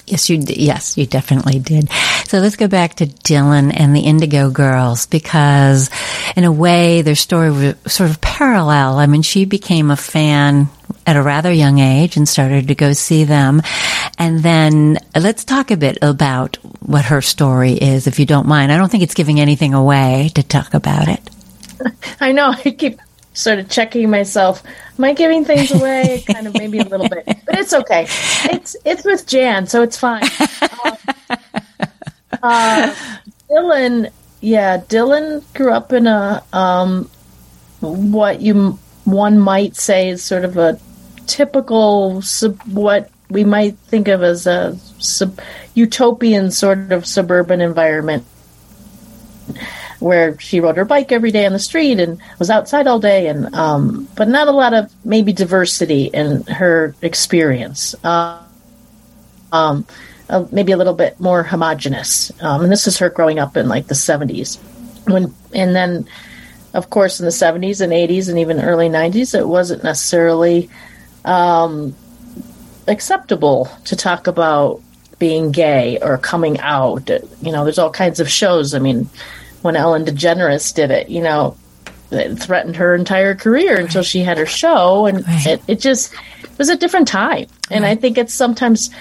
Yes, 0.05 0.29
you 0.29 0.43
yes, 0.45 0.97
you 0.97 1.05
definitely 1.05 1.59
did. 1.59 1.89
So 2.27 2.39
let's 2.39 2.57
go 2.57 2.67
back 2.67 2.95
to 2.95 3.05
Dylan 3.05 3.71
and 3.75 3.95
the 3.95 4.01
Indigo 4.01 4.49
Girls 4.49 5.05
because, 5.05 5.89
in 6.35 6.43
a 6.43 6.51
way, 6.51 7.01
their 7.01 7.15
story 7.15 7.51
was 7.51 7.75
sort 7.87 8.09
of 8.09 8.19
parallel. 8.19 8.97
I 8.97 9.05
mean, 9.05 9.21
she 9.21 9.45
became 9.45 9.91
a 9.91 9.95
fan 9.95 10.67
at 11.05 11.15
a 11.15 11.21
rather 11.21 11.51
young 11.51 11.79
age 11.79 12.17
and 12.17 12.27
started 12.27 12.67
to 12.67 12.75
go 12.75 12.93
see 12.93 13.23
them. 13.23 13.61
And 14.17 14.39
then 14.39 14.97
let's 15.15 15.45
talk 15.45 15.71
a 15.71 15.77
bit 15.77 15.97
about 16.01 16.57
what 16.81 17.05
her 17.05 17.21
story 17.21 17.73
is, 17.73 18.07
if 18.07 18.19
you 18.19 18.25
don't 18.25 18.47
mind. 18.47 18.71
I 18.71 18.77
don't 18.77 18.89
think 18.89 19.03
it's 19.03 19.13
giving 19.13 19.39
anything 19.39 19.73
away 19.73 20.31
to 20.35 20.43
talk 20.43 20.73
about 20.73 21.07
it. 21.07 21.21
I 22.19 22.31
know. 22.31 22.53
I 22.65 22.71
keep 22.71 22.99
sort 23.33 23.59
of 23.59 23.69
checking 23.69 24.09
myself. 24.09 24.63
Am 24.97 25.03
I 25.03 25.13
giving 25.13 25.43
things 25.43 25.71
away? 25.71 26.23
kind 26.31 26.47
of 26.47 26.53
maybe 26.53 26.79
a 26.79 26.85
little 26.85 27.09
bit, 27.09 27.25
but 27.45 27.59
it's 27.59 27.73
okay. 27.73 28.07
It's 28.45 28.75
it's 28.85 29.03
with 29.03 29.27
Jan, 29.27 29.67
so 29.67 29.81
it's 29.81 29.97
fine. 29.97 30.23
Um, 32.41 32.51
uh, 32.51 32.95
Dylan, 33.49 34.11
yeah, 34.41 34.77
Dylan 34.77 35.41
grew 35.53 35.71
up 35.71 35.93
in 35.93 36.07
a 36.07 36.43
um, 36.51 37.09
what 37.79 38.41
you 38.41 38.77
one 39.05 39.39
might 39.39 39.77
say 39.77 40.09
is 40.09 40.21
sort 40.21 40.43
of 40.43 40.57
a 40.57 40.77
typical 41.25 42.21
sub, 42.21 42.61
what 42.63 43.09
we 43.29 43.45
might 43.45 43.77
think 43.77 44.09
of 44.09 44.23
as 44.23 44.45
a 44.45 44.75
sub, 44.99 45.39
utopian 45.73 46.51
sort 46.51 46.91
of 46.91 47.05
suburban 47.05 47.61
environment 47.61 48.25
where 50.03 50.37
she 50.39 50.59
rode 50.59 50.77
her 50.77 50.85
bike 50.85 51.11
every 51.11 51.31
day 51.31 51.45
on 51.45 51.53
the 51.53 51.59
street 51.59 51.99
and 51.99 52.19
was 52.39 52.49
outside 52.49 52.87
all 52.87 52.99
day. 52.99 53.27
And 53.27 53.53
um, 53.55 54.07
but 54.15 54.27
not 54.27 54.47
a 54.47 54.51
lot 54.51 54.73
of 54.73 54.93
maybe 55.05 55.33
diversity 55.33 56.05
in 56.05 56.43
her 56.43 56.95
experience. 57.01 57.95
Uh, 58.03 58.41
um, 59.51 59.85
uh, 60.29 60.45
maybe 60.51 60.71
a 60.71 60.77
little 60.77 60.93
bit 60.93 61.19
more 61.19 61.43
homogenous. 61.43 62.31
Um, 62.41 62.63
and 62.63 62.71
this 62.71 62.87
is 62.87 62.97
her 62.97 63.09
growing 63.09 63.39
up 63.39 63.57
in 63.57 63.67
like 63.67 63.87
the 63.87 63.95
70s 63.95 64.59
when 65.05 65.33
and 65.53 65.75
then 65.75 66.07
of 66.73 66.89
course 66.89 67.19
in 67.19 67.25
the 67.25 67.31
70s 67.31 67.81
and 67.81 67.91
80s 67.91 68.29
and 68.29 68.39
even 68.39 68.61
early 68.61 68.89
90s 68.89 69.37
it 69.37 69.47
wasn't 69.47 69.83
necessarily 69.83 70.69
um, 71.25 71.95
acceptable 72.87 73.69
to 73.85 73.95
talk 73.95 74.27
about 74.27 74.81
being 75.19 75.51
gay 75.51 75.99
or 76.01 76.17
coming 76.17 76.59
out. 76.59 77.09
You 77.41 77.51
know 77.51 77.63
there's 77.63 77.79
all 77.79 77.91
kinds 77.91 78.19
of 78.19 78.29
shows. 78.29 78.73
I 78.73 78.79
mean 78.79 79.09
when 79.63 79.75
ellen 79.75 80.05
degeneres 80.05 80.73
did 80.73 80.91
it 80.91 81.09
you 81.09 81.21
know 81.21 81.57
it 82.11 82.35
threatened 82.35 82.75
her 82.75 82.93
entire 82.93 83.33
career 83.33 83.79
until 83.79 84.03
she 84.03 84.19
had 84.19 84.37
her 84.37 84.45
show 84.45 85.07
and 85.07 85.25
Right. 85.27 85.47
it, 85.47 85.61
it 85.67 85.79
just 85.79 86.13
it 86.43 86.57
was 86.59 86.69
a 86.69 86.75
different 86.77 87.07
time. 87.07 87.47
And 87.71 87.83
i 87.85 87.95
think 87.95 88.19
it's 88.19 88.33
sometimes 88.35 88.91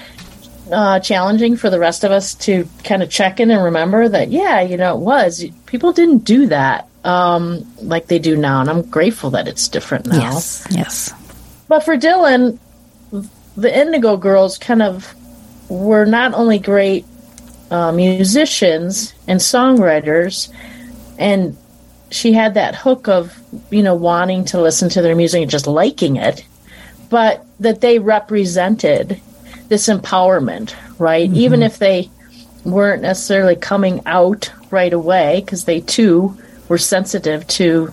uh, 0.72 0.98
challenging 1.01 1.57
for 1.57 1.68
the 1.68 1.79
rest 1.79 2.03
of 2.05 2.11
us 2.12 2.35
to 2.35 2.66
kind 2.85 3.03
of 3.03 3.11
check 3.11 3.38
in 3.40 3.51
and 3.51 3.62
remember 3.62 4.09
that 4.09 4.31
yeah 4.31 4.62
you 4.62 4.79
know 4.79 4.94
it 4.96 5.01
was. 5.01 5.44
People 5.66 5.92
didn't 5.92 6.20
do 6.25 6.46
that 6.46 6.88
um, 7.05 7.66
like 7.83 8.07
they 8.07 8.18
do 8.18 8.37
now 8.37 8.61
and 8.62 8.70
i'm 8.70 8.83
grateful 8.83 9.31
that 9.31 9.46
it's 9.48 9.68
different 9.68 10.07
now. 10.07 10.16
Yes, 10.33 10.66
yes. 10.70 11.12
but 11.68 11.81
for 11.85 11.98
Dylan, 11.98 12.59
the 13.57 13.79
Indigo 13.81 14.16
Girls 14.16 14.57
kind 14.57 14.81
of 14.81 15.12
were 15.68 16.07
not 16.07 16.33
only 16.33 16.59
great 16.59 17.05
uh, 17.72 17.90
musicians 17.90 19.14
and 19.26 19.40
songwriters, 19.40 20.52
and 21.18 21.56
she 22.11 22.35
had 22.35 22.54
that 22.54 22.74
hook 22.74 23.08
of, 23.08 23.35
you 23.70 23.82
know, 23.82 23.94
wanting 23.94 24.44
to 24.44 24.61
listen 24.61 24.90
to 24.90 25.00
their 25.00 25.16
music 25.16 25.40
and 25.40 25.50
just 25.50 25.66
liking 25.66 26.16
it, 26.16 26.44
but 27.08 27.46
that 27.61 27.80
they 27.80 27.98
represented 27.98 29.18
this 29.68 29.88
empowerment, 29.88 30.74
right? 30.98 31.32
Even 31.32 31.62
if 31.62 31.78
they 31.78 32.11
weren't 32.64 33.00
necessarily 33.00 33.56
coming 33.56 34.02
out 34.04 34.52
right 34.70 34.92
away, 34.92 35.40
because 35.40 35.64
they 35.64 35.80
too 35.80 36.37
were 36.68 36.78
sensitive 36.78 37.46
to 37.46 37.87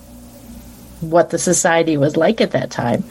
what 1.00 1.30
the 1.30 1.38
society 1.38 1.96
was 1.96 2.18
like 2.18 2.42
at 2.42 2.50
that 2.50 2.70
time 2.70 3.02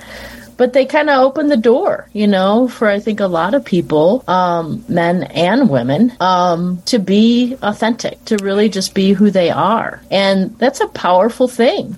but 0.60 0.74
they 0.74 0.86
kind 0.86 1.10
of 1.10 1.24
opened 1.24 1.50
the 1.50 1.56
door, 1.56 2.10
you 2.12 2.28
know, 2.28 2.68
for 2.68 2.90
I 2.90 3.00
think 3.00 3.22
a 3.22 3.28
lot 3.28 3.54
of 3.54 3.64
people, 3.64 4.26
um, 4.28 4.84
men 4.90 5.24
and 5.24 5.70
women, 5.70 6.12
um, 6.20 6.82
to 6.88 7.00
be 7.00 7.58
authentic, 7.62 8.24
to 8.26 8.36
really 8.44 8.68
just 8.68 8.94
be 8.94 9.14
who 9.14 9.32
they 9.32 9.52
are. 9.52 10.02
And 10.12 10.60
that's 10.60 10.82
a 10.82 10.90
powerful 10.90 11.48
thing 11.48 11.96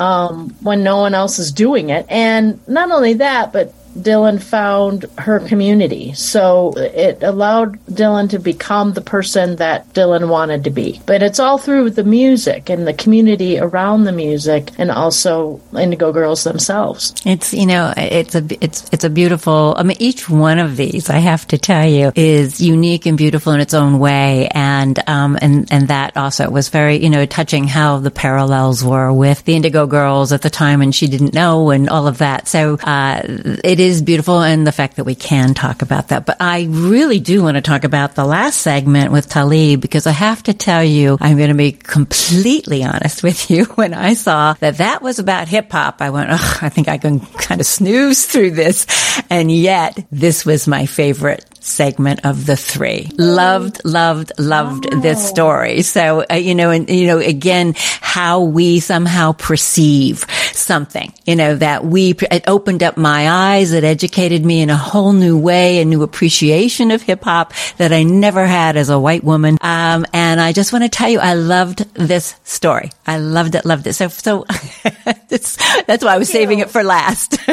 um, 0.00 0.50
when 0.60 0.82
no 0.82 0.96
one 0.96 1.14
else 1.14 1.38
is 1.38 1.52
doing 1.52 1.90
it. 1.90 2.04
And 2.08 2.58
not 2.66 2.90
only 2.90 3.14
that, 3.14 3.52
but 3.52 3.72
Dylan 3.96 4.42
found 4.42 5.06
her 5.18 5.40
community. 5.40 6.12
So 6.14 6.72
it 6.76 7.22
allowed 7.22 7.84
Dylan 7.86 8.30
to 8.30 8.38
become 8.38 8.92
the 8.92 9.00
person 9.00 9.56
that 9.56 9.92
Dylan 9.92 10.28
wanted 10.28 10.64
to 10.64 10.70
be. 10.70 11.00
But 11.06 11.22
it's 11.22 11.40
all 11.40 11.58
through 11.58 11.90
the 11.90 12.04
music 12.04 12.70
and 12.70 12.86
the 12.86 12.94
community 12.94 13.58
around 13.58 14.04
the 14.04 14.12
music 14.12 14.70
and 14.78 14.90
also 14.90 15.60
Indigo 15.76 16.12
Girls 16.12 16.44
themselves. 16.44 17.14
It's, 17.24 17.52
you 17.52 17.66
know, 17.66 17.92
it's 17.96 18.34
a, 18.34 18.46
it's, 18.62 18.88
it's 18.92 19.04
a 19.04 19.10
beautiful, 19.10 19.74
I 19.76 19.82
mean, 19.82 19.96
each 20.00 20.28
one 20.28 20.58
of 20.58 20.76
these, 20.76 21.10
I 21.10 21.18
have 21.18 21.46
to 21.48 21.58
tell 21.58 21.86
you, 21.86 22.12
is 22.14 22.60
unique 22.60 23.06
and 23.06 23.18
beautiful 23.18 23.52
in 23.52 23.60
its 23.60 23.74
own 23.74 23.98
way. 23.98 24.48
And, 24.52 24.98
um, 25.08 25.38
and, 25.40 25.70
and 25.72 25.88
that 25.88 26.16
also 26.16 26.48
was 26.50 26.68
very, 26.68 26.96
you 26.96 27.10
know, 27.10 27.26
touching 27.26 27.64
how 27.64 27.98
the 27.98 28.10
parallels 28.10 28.84
were 28.84 29.12
with 29.12 29.44
the 29.44 29.56
Indigo 29.56 29.86
Girls 29.86 30.32
at 30.32 30.42
the 30.42 30.50
time 30.50 30.80
and 30.82 30.94
she 30.94 31.08
didn't 31.08 31.34
know 31.34 31.70
and 31.70 31.88
all 31.88 32.06
of 32.06 32.18
that. 32.18 32.46
So, 32.46 32.74
uh, 32.76 33.22
it 33.24 33.79
is 33.80 34.02
beautiful 34.02 34.42
and 34.42 34.66
the 34.66 34.72
fact 34.72 34.96
that 34.96 35.04
we 35.04 35.14
can 35.14 35.54
talk 35.54 35.82
about 35.82 36.08
that. 36.08 36.26
But 36.26 36.36
I 36.40 36.66
really 36.68 37.18
do 37.18 37.42
want 37.42 37.56
to 37.56 37.62
talk 37.62 37.84
about 37.84 38.14
the 38.14 38.24
last 38.24 38.60
segment 38.60 39.10
with 39.10 39.28
Talib 39.28 39.80
because 39.80 40.06
I 40.06 40.12
have 40.12 40.42
to 40.44 40.54
tell 40.54 40.84
you, 40.84 41.16
I'm 41.20 41.36
going 41.36 41.48
to 41.48 41.54
be 41.54 41.72
completely 41.72 42.84
honest 42.84 43.22
with 43.22 43.50
you. 43.50 43.64
When 43.80 43.94
I 43.94 44.12
saw 44.12 44.52
that 44.54 44.78
that 44.78 45.00
was 45.00 45.20
about 45.20 45.48
hip 45.48 45.72
hop, 45.72 46.02
I 46.02 46.10
went, 46.10 46.28
oh, 46.30 46.58
I 46.60 46.68
think 46.68 46.88
I 46.88 46.98
can 46.98 47.20
kind 47.20 47.60
of 47.60 47.66
snooze 47.66 48.26
through 48.26 48.50
this. 48.50 48.86
And 49.30 49.50
yet 49.50 49.98
this 50.10 50.44
was 50.44 50.68
my 50.68 50.84
favorite 50.84 51.49
segment 51.60 52.20
of 52.24 52.46
the 52.46 52.56
three. 52.56 53.08
Loved, 53.16 53.84
loved, 53.84 54.32
loved 54.38 54.88
oh. 54.90 55.00
this 55.00 55.26
story. 55.26 55.82
So, 55.82 56.24
uh, 56.30 56.34
you 56.34 56.54
know, 56.54 56.70
and, 56.70 56.88
you 56.88 57.06
know, 57.06 57.18
again, 57.18 57.74
how 57.76 58.40
we 58.40 58.80
somehow 58.80 59.32
perceive 59.32 60.26
something, 60.52 61.12
you 61.26 61.36
know, 61.36 61.54
that 61.56 61.84
we, 61.84 62.14
it 62.30 62.44
opened 62.48 62.82
up 62.82 62.96
my 62.96 63.28
eyes. 63.28 63.72
It 63.72 63.84
educated 63.84 64.44
me 64.44 64.62
in 64.62 64.70
a 64.70 64.76
whole 64.76 65.12
new 65.12 65.38
way, 65.38 65.80
a 65.80 65.84
new 65.84 66.02
appreciation 66.02 66.90
of 66.90 67.02
hip 67.02 67.22
hop 67.24 67.52
that 67.76 67.92
I 67.92 68.02
never 68.02 68.46
had 68.46 68.76
as 68.76 68.88
a 68.88 68.98
white 68.98 69.22
woman. 69.22 69.58
Um, 69.60 70.06
and 70.12 70.40
I 70.40 70.52
just 70.52 70.72
want 70.72 70.84
to 70.84 70.88
tell 70.88 71.08
you, 71.08 71.20
I 71.20 71.34
loved 71.34 71.94
this 71.94 72.34
story. 72.44 72.90
I 73.06 73.18
loved 73.18 73.54
it, 73.54 73.64
loved 73.64 73.86
it. 73.86 73.92
So, 73.92 74.08
so 74.08 74.46
that's, 75.28 75.56
that's 75.84 76.04
why 76.04 76.14
I 76.14 76.18
was 76.18 76.30
saving 76.30 76.60
it 76.60 76.70
for 76.70 76.82
last. 76.82 77.38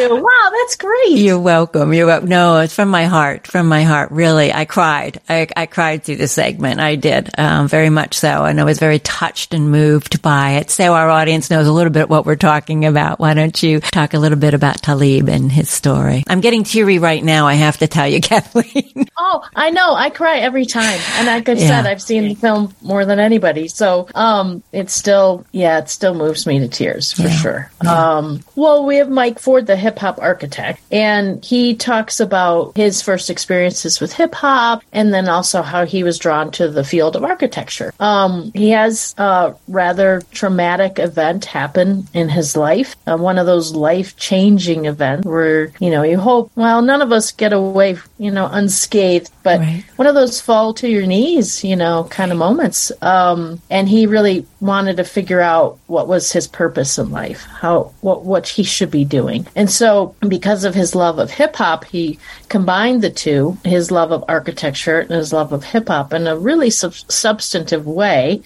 you. 0.00 0.16
Wow, 0.16 0.50
that's 0.50 0.76
great. 0.76 1.18
You're 1.18 1.40
welcome. 1.40 1.92
You're 1.92 2.06
welcome. 2.06 2.28
No, 2.28 2.60
it's 2.60 2.74
from 2.74 2.88
my 2.88 3.04
heart, 3.04 3.46
from 3.46 3.66
my 3.66 3.82
heart. 3.82 4.10
Really, 4.10 4.52
I 4.52 4.64
cried. 4.64 5.20
I, 5.28 5.46
I 5.56 5.66
cried 5.66 6.02
through 6.04 6.16
the 6.16 6.28
segment. 6.28 6.80
I 6.80 6.96
did, 6.96 7.30
um, 7.38 7.68
very 7.68 7.90
much 7.90 8.14
so. 8.14 8.44
And 8.44 8.60
I 8.60 8.64
was 8.64 8.78
very 8.78 8.98
touched 8.98 9.54
and 9.54 9.70
moved 9.70 10.22
by 10.22 10.52
it. 10.52 10.70
So 10.70 10.94
our 10.94 11.08
audience 11.08 11.50
knows 11.50 11.66
a 11.66 11.72
little 11.72 11.92
bit 11.92 12.08
what 12.08 12.26
we're 12.26 12.36
talking 12.36 12.84
about. 12.84 13.20
Why 13.20 13.34
don't 13.34 13.62
you 13.62 13.80
talk 13.80 14.14
a 14.14 14.18
little 14.18 14.38
bit 14.38 14.54
about 14.54 14.82
Talib 14.82 15.28
and 15.28 15.50
his 15.50 15.70
story? 15.70 16.24
I'm 16.28 16.40
getting 16.40 16.64
teary 16.64 16.98
right 16.98 17.22
now. 17.22 17.46
I 17.46 17.54
have 17.54 17.78
to 17.78 17.86
tell 17.86 18.08
you, 18.08 18.20
Kathleen. 18.30 19.06
Oh, 19.18 19.46
I 19.54 19.70
know. 19.70 19.94
I 19.94 20.10
cry 20.10 20.38
every 20.38 20.66
time. 20.66 21.00
And 21.14 21.26
like 21.26 21.48
I 21.48 21.52
yeah. 21.52 21.66
said, 21.66 21.86
I've 21.86 22.02
seen 22.02 22.28
the 22.28 22.34
film 22.34 22.74
more 22.80 23.04
than 23.04 23.18
anybody. 23.18 23.68
So, 23.68 24.08
um, 24.14 24.62
it's 24.72 24.94
still, 24.94 25.46
yeah, 25.52 25.78
it 25.78 25.88
still 25.88 26.14
moves 26.14 26.46
me 26.46 26.58
to 26.60 26.68
tears 26.68 27.12
for 27.12 27.22
yeah. 27.22 27.36
sure. 27.36 27.70
Yeah. 27.82 28.16
Um, 28.16 28.40
well, 28.54 28.84
we 28.84 28.96
have 28.96 29.08
Mike 29.08 29.38
Ford, 29.38 29.66
the 29.66 29.76
hip 29.76 29.89
hop 29.98 30.18
architect, 30.20 30.80
and 30.90 31.44
he 31.44 31.74
talks 31.74 32.20
about 32.20 32.76
his 32.76 33.02
first 33.02 33.30
experiences 33.30 34.00
with 34.00 34.12
hip 34.12 34.34
hop 34.34 34.82
and 34.92 35.12
then 35.12 35.28
also 35.28 35.62
how 35.62 35.84
he 35.86 36.02
was 36.02 36.18
drawn 36.18 36.50
to 36.52 36.68
the 36.68 36.84
field 36.84 37.16
of 37.16 37.24
architecture. 37.24 37.92
Um, 38.00 38.52
he 38.54 38.70
has 38.70 39.14
a 39.18 39.54
rather 39.68 40.22
traumatic 40.32 40.98
event 40.98 41.44
happen 41.44 42.06
in 42.14 42.28
his 42.28 42.56
life, 42.56 42.96
uh, 43.06 43.16
one 43.16 43.38
of 43.38 43.46
those 43.46 43.74
life 43.74 44.16
changing 44.16 44.86
events 44.86 45.26
where, 45.26 45.72
you 45.80 45.90
know, 45.90 46.02
you 46.02 46.18
hope, 46.18 46.50
well, 46.54 46.82
none 46.82 47.02
of 47.02 47.12
us 47.12 47.32
get 47.32 47.52
away, 47.52 47.96
you 48.18 48.30
know, 48.30 48.48
unscathed, 48.50 49.30
but 49.42 49.60
right. 49.60 49.84
one 49.96 50.06
of 50.06 50.14
those 50.14 50.40
fall 50.40 50.74
to 50.74 50.88
your 50.88 51.06
knees, 51.06 51.64
you 51.64 51.76
know, 51.76 52.04
kind 52.10 52.32
of 52.32 52.38
moments. 52.38 52.92
Um, 53.02 53.60
and 53.70 53.88
he 53.88 54.06
really 54.06 54.46
wanted 54.60 54.96
to 54.98 55.04
figure 55.04 55.40
out 55.40 55.78
what 55.86 56.08
was 56.08 56.32
his 56.32 56.46
purpose 56.46 56.98
in 56.98 57.10
life, 57.10 57.42
how, 57.44 57.92
what, 58.00 58.24
what 58.24 58.48
he 58.48 58.62
should 58.62 58.90
be 58.90 59.04
doing. 59.04 59.46
And 59.56 59.70
so, 59.70 59.79
because 60.26 60.64
of 60.64 60.74
his 60.74 60.94
love 60.94 61.18
of 61.18 61.30
hip 61.30 61.56
hop, 61.56 61.84
he 61.84 62.18
combined 62.48 63.02
the 63.02 63.10
two, 63.10 63.56
his 63.64 63.90
love 63.90 64.12
of 64.12 64.24
architecture 64.28 65.00
and 65.00 65.10
his 65.10 65.32
love 65.32 65.52
of 65.52 65.64
hip 65.64 65.88
hop, 65.88 66.12
in 66.12 66.26
a 66.26 66.36
really 66.38 66.70
sub- 66.70 66.94
substantive 66.94 67.86
way 67.86 68.42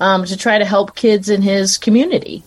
um, 0.00 0.24
to 0.24 0.36
try 0.36 0.58
to 0.58 0.64
help 0.64 0.94
kids 0.94 1.28
in 1.28 1.42
his 1.42 1.78
community. 1.78 2.42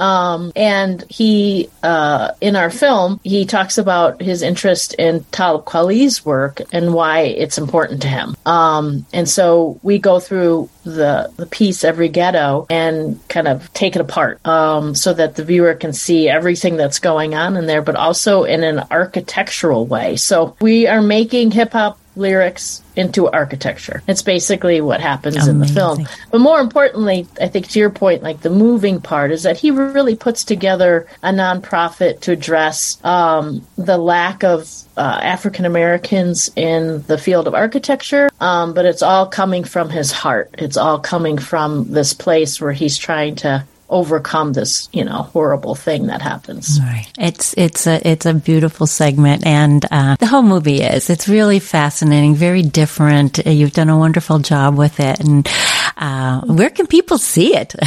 Um, 0.00 0.52
and 0.56 1.04
he, 1.08 1.68
uh, 1.82 2.32
in 2.40 2.56
our 2.56 2.70
film, 2.70 3.20
he 3.22 3.44
talks 3.44 3.78
about 3.78 4.20
his 4.20 4.42
interest 4.42 4.94
in 4.94 5.24
Talib 5.24 5.64
Kweli's 5.64 6.24
work 6.24 6.60
and 6.72 6.94
why 6.94 7.20
it's 7.20 7.58
important 7.58 8.02
to 8.02 8.08
him. 8.08 8.36
Um, 8.46 9.06
and 9.12 9.28
so 9.28 9.78
we 9.82 9.98
go 9.98 10.18
through 10.18 10.70
the, 10.84 11.32
the 11.36 11.46
piece, 11.46 11.84
every 11.84 12.08
ghetto, 12.08 12.66
and 12.70 13.20
kind 13.28 13.46
of 13.46 13.72
take 13.74 13.94
it 13.94 14.00
apart 14.00 14.44
um, 14.46 14.94
so 14.94 15.12
that 15.12 15.36
the 15.36 15.44
viewer 15.44 15.74
can 15.74 15.92
see 15.92 16.28
everything 16.28 16.76
that's 16.76 16.98
going 16.98 17.34
on 17.34 17.56
in 17.56 17.66
there, 17.66 17.82
but 17.82 17.96
also 17.96 18.44
in 18.44 18.64
an 18.64 18.80
architectural 18.90 19.86
way. 19.86 20.16
So 20.16 20.56
we 20.60 20.86
are 20.86 21.02
making 21.02 21.50
hip 21.50 21.72
hop 21.72 21.99
lyrics 22.16 22.82
into 22.96 23.28
architecture. 23.28 24.02
It's 24.06 24.22
basically 24.22 24.80
what 24.80 25.00
happens 25.00 25.36
Amazing. 25.36 25.54
in 25.54 25.60
the 25.60 25.66
film. 25.68 26.08
But 26.30 26.40
more 26.40 26.60
importantly, 26.60 27.26
I 27.40 27.48
think 27.48 27.68
to 27.68 27.78
your 27.78 27.90
point, 27.90 28.22
like 28.22 28.40
the 28.40 28.50
moving 28.50 29.00
part 29.00 29.30
is 29.30 29.44
that 29.44 29.56
he 29.56 29.70
really 29.70 30.16
puts 30.16 30.44
together 30.44 31.06
a 31.22 31.30
nonprofit 31.30 32.20
to 32.22 32.32
address 32.32 33.02
um, 33.04 33.66
the 33.76 33.96
lack 33.96 34.44
of 34.44 34.70
uh, 34.96 35.20
African 35.22 35.64
Americans 35.64 36.50
in 36.56 37.02
the 37.02 37.16
field 37.16 37.46
of 37.46 37.54
architecture. 37.54 38.28
Um, 38.40 38.74
but 38.74 38.84
it's 38.84 39.02
all 39.02 39.26
coming 39.26 39.64
from 39.64 39.88
his 39.88 40.12
heart. 40.12 40.54
It's 40.58 40.76
all 40.76 40.98
coming 40.98 41.38
from 41.38 41.92
this 41.92 42.12
place 42.12 42.60
where 42.60 42.72
he's 42.72 42.98
trying 42.98 43.36
to 43.36 43.64
overcome 43.90 44.52
this, 44.52 44.88
you 44.92 45.04
know, 45.04 45.22
horrible 45.22 45.74
thing 45.74 46.06
that 46.06 46.22
happens. 46.22 46.80
Right. 46.80 47.06
It's 47.18 47.54
it's 47.58 47.86
a 47.86 48.06
it's 48.08 48.26
a 48.26 48.32
beautiful 48.32 48.86
segment, 48.86 49.44
and 49.46 49.84
uh, 49.90 50.16
the 50.16 50.26
whole 50.26 50.42
movie 50.42 50.80
is. 50.80 51.10
It's 51.10 51.28
really 51.28 51.58
fascinating, 51.58 52.34
very 52.34 52.62
different. 52.62 53.44
You've 53.44 53.72
done 53.72 53.90
a 53.90 53.98
wonderful 53.98 54.38
job 54.38 54.76
with 54.78 55.00
it, 55.00 55.20
and 55.20 55.48
uh, 55.96 56.40
where 56.42 56.70
can 56.70 56.86
people 56.86 57.18
see 57.18 57.54
it? 57.56 57.74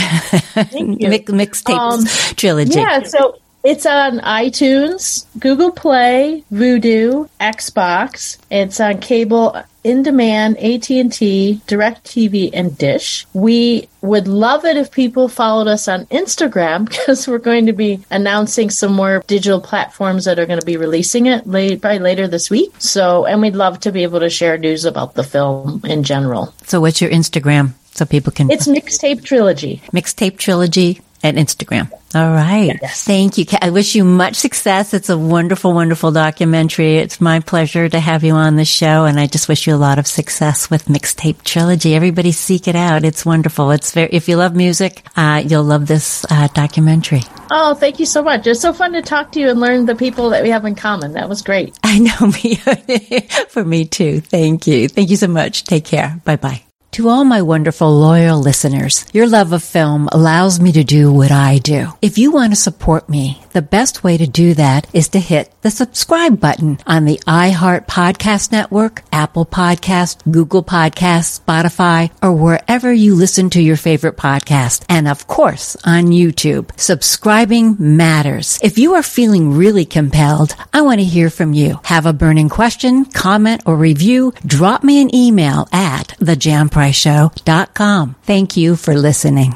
Mix, 0.55 1.31
mixtapes 1.31 2.31
um, 2.31 2.35
trilogy. 2.35 2.79
Yeah. 2.79 3.03
So 3.03 3.39
it's 3.63 3.85
on 3.85 4.19
iTunes, 4.19 5.25
Google 5.39 5.71
Play, 5.71 6.43
Vudu, 6.51 7.29
Xbox. 7.39 8.37
It's 8.51 8.79
on 8.79 8.99
cable 8.99 9.55
in 9.83 10.03
demand, 10.03 10.57
AT&T, 10.57 11.61
DirecTV, 11.67 12.49
and 12.53 12.77
Dish. 12.77 13.25
We 13.33 13.87
would 14.01 14.27
love 14.27 14.65
it 14.65 14.77
if 14.77 14.91
people 14.91 15.27
followed 15.27 15.67
us 15.67 15.87
on 15.87 16.05
Instagram 16.07 16.87
because 16.89 17.27
we're 17.27 17.37
going 17.37 17.65
to 17.65 17.73
be 17.73 18.03
announcing 18.09 18.69
some 18.69 18.93
more 18.93 19.23
digital 19.27 19.61
platforms 19.61 20.25
that 20.25 20.39
are 20.39 20.45
going 20.45 20.59
to 20.59 20.65
be 20.65 20.77
releasing 20.77 21.25
it 21.25 21.47
late, 21.47 21.81
by 21.81 21.97
later 21.97 22.27
this 22.27 22.49
week. 22.49 22.73
So, 22.79 23.25
and 23.25 23.41
we'd 23.41 23.55
love 23.55 23.79
to 23.81 23.91
be 23.91 24.03
able 24.03 24.19
to 24.21 24.29
share 24.29 24.57
news 24.57 24.85
about 24.85 25.15
the 25.15 25.23
film 25.23 25.81
in 25.83 26.03
general. 26.03 26.53
So, 26.65 26.81
what's 26.81 27.01
your 27.01 27.11
Instagram? 27.11 27.73
So 27.95 28.05
people 28.05 28.31
can. 28.31 28.49
It's 28.49 28.67
Mixtape 28.67 29.23
Trilogy. 29.23 29.83
Mixtape 29.91 30.37
Trilogy 30.37 31.01
at 31.23 31.35
Instagram. 31.35 31.89
All 32.15 32.31
right. 32.31 32.77
Yes. 32.81 33.03
Thank 33.05 33.37
you. 33.37 33.45
I 33.59 33.71
wish 33.71 33.95
you 33.95 34.03
much 34.03 34.35
success. 34.35 34.93
It's 34.93 35.09
a 35.09 35.17
wonderful, 35.17 35.73
wonderful 35.73 36.11
documentary. 36.11 36.97
It's 36.97 37.19
my 37.19 37.39
pleasure 37.39 37.89
to 37.89 37.99
have 37.99 38.23
you 38.23 38.33
on 38.33 38.55
the 38.55 38.65
show. 38.65 39.05
And 39.05 39.19
I 39.19 39.25
just 39.25 39.47
wish 39.47 39.65
you 39.65 39.73
a 39.73 39.77
lot 39.77 39.97
of 39.97 40.05
success 40.05 40.69
with 40.69 40.85
Mixtape 40.85 41.43
Trilogy. 41.43 41.95
Everybody 41.95 42.31
seek 42.31 42.67
it 42.67 42.75
out. 42.75 43.03
It's 43.03 43.25
wonderful. 43.25 43.71
It's 43.71 43.91
very, 43.91 44.09
if 44.11 44.27
you 44.27 44.35
love 44.35 44.55
music, 44.55 45.07
uh, 45.15 45.41
you'll 45.43 45.63
love 45.63 45.87
this 45.87 46.25
uh, 46.29 46.49
documentary. 46.53 47.21
Oh, 47.49 47.73
thank 47.73 47.99
you 47.99 48.05
so 48.05 48.21
much. 48.21 48.45
It's 48.45 48.61
so 48.61 48.73
fun 48.73 48.93
to 48.93 49.01
talk 49.01 49.31
to 49.31 49.39
you 49.39 49.49
and 49.49 49.59
learn 49.59 49.85
the 49.85 49.95
people 49.95 50.29
that 50.31 50.43
we 50.43 50.49
have 50.49 50.65
in 50.65 50.75
common. 50.75 51.13
That 51.13 51.29
was 51.29 51.41
great. 51.41 51.77
I 51.83 51.99
know 51.99 52.27
me 52.27 52.55
for 53.49 53.63
me 53.63 53.85
too. 53.85 54.19
Thank 54.21 54.67
you. 54.67 54.87
Thank 54.89 55.09
you 55.09 55.17
so 55.17 55.27
much. 55.27 55.63
Take 55.63 55.85
care. 55.85 56.21
Bye 56.25 56.35
bye. 56.35 56.72
To 56.93 57.09
all 57.09 57.25
my 57.25 57.41
wonderful 57.41 57.91
loyal 57.91 58.39
listeners, 58.39 59.03
your 59.13 59.25
love 59.25 59.51
of 59.51 59.63
film 59.63 60.07
allows 60.11 60.59
me 60.59 60.71
to 60.73 60.83
do 60.83 61.11
what 61.11 61.31
I 61.31 61.57
do. 61.57 61.87
If 62.03 62.19
you 62.19 62.31
want 62.31 62.53
to 62.53 62.55
support 62.55 63.09
me, 63.09 63.41
the 63.53 63.61
best 63.61 64.03
way 64.03 64.17
to 64.17 64.27
do 64.27 64.53
that 64.55 64.87
is 64.93 65.09
to 65.09 65.19
hit 65.19 65.53
the 65.61 65.71
subscribe 65.71 66.39
button 66.39 66.79
on 66.85 67.05
the 67.05 67.19
iHeart 67.25 67.87
Podcast 67.87 68.51
Network, 68.51 69.03
Apple 69.11 69.45
Podcast, 69.45 70.29
Google 70.29 70.63
Podcast, 70.63 71.39
Spotify, 71.39 72.11
or 72.21 72.33
wherever 72.33 72.91
you 72.91 73.15
listen 73.15 73.49
to 73.51 73.61
your 73.61 73.77
favorite 73.77 74.17
podcast. 74.17 74.83
And 74.89 75.07
of 75.07 75.27
course, 75.27 75.77
on 75.85 76.07
YouTube. 76.07 76.77
Subscribing 76.79 77.75
matters. 77.79 78.59
If 78.61 78.77
you 78.77 78.95
are 78.95 79.03
feeling 79.03 79.53
really 79.53 79.85
compelled, 79.85 80.55
I 80.73 80.81
want 80.81 80.99
to 80.99 81.05
hear 81.05 81.29
from 81.29 81.53
you. 81.53 81.79
Have 81.83 82.05
a 82.05 82.13
burning 82.13 82.49
question, 82.49 83.05
comment, 83.05 83.63
or 83.65 83.75
review? 83.75 84.33
Drop 84.45 84.83
me 84.83 85.01
an 85.01 85.15
email 85.15 85.67
at 85.71 86.15
the 86.19 86.35
Jan 86.35 86.69
Show.com. 86.91 88.15
Thank 88.23 88.57
you 88.57 88.75
for 88.75 88.95
listening. 88.95 89.55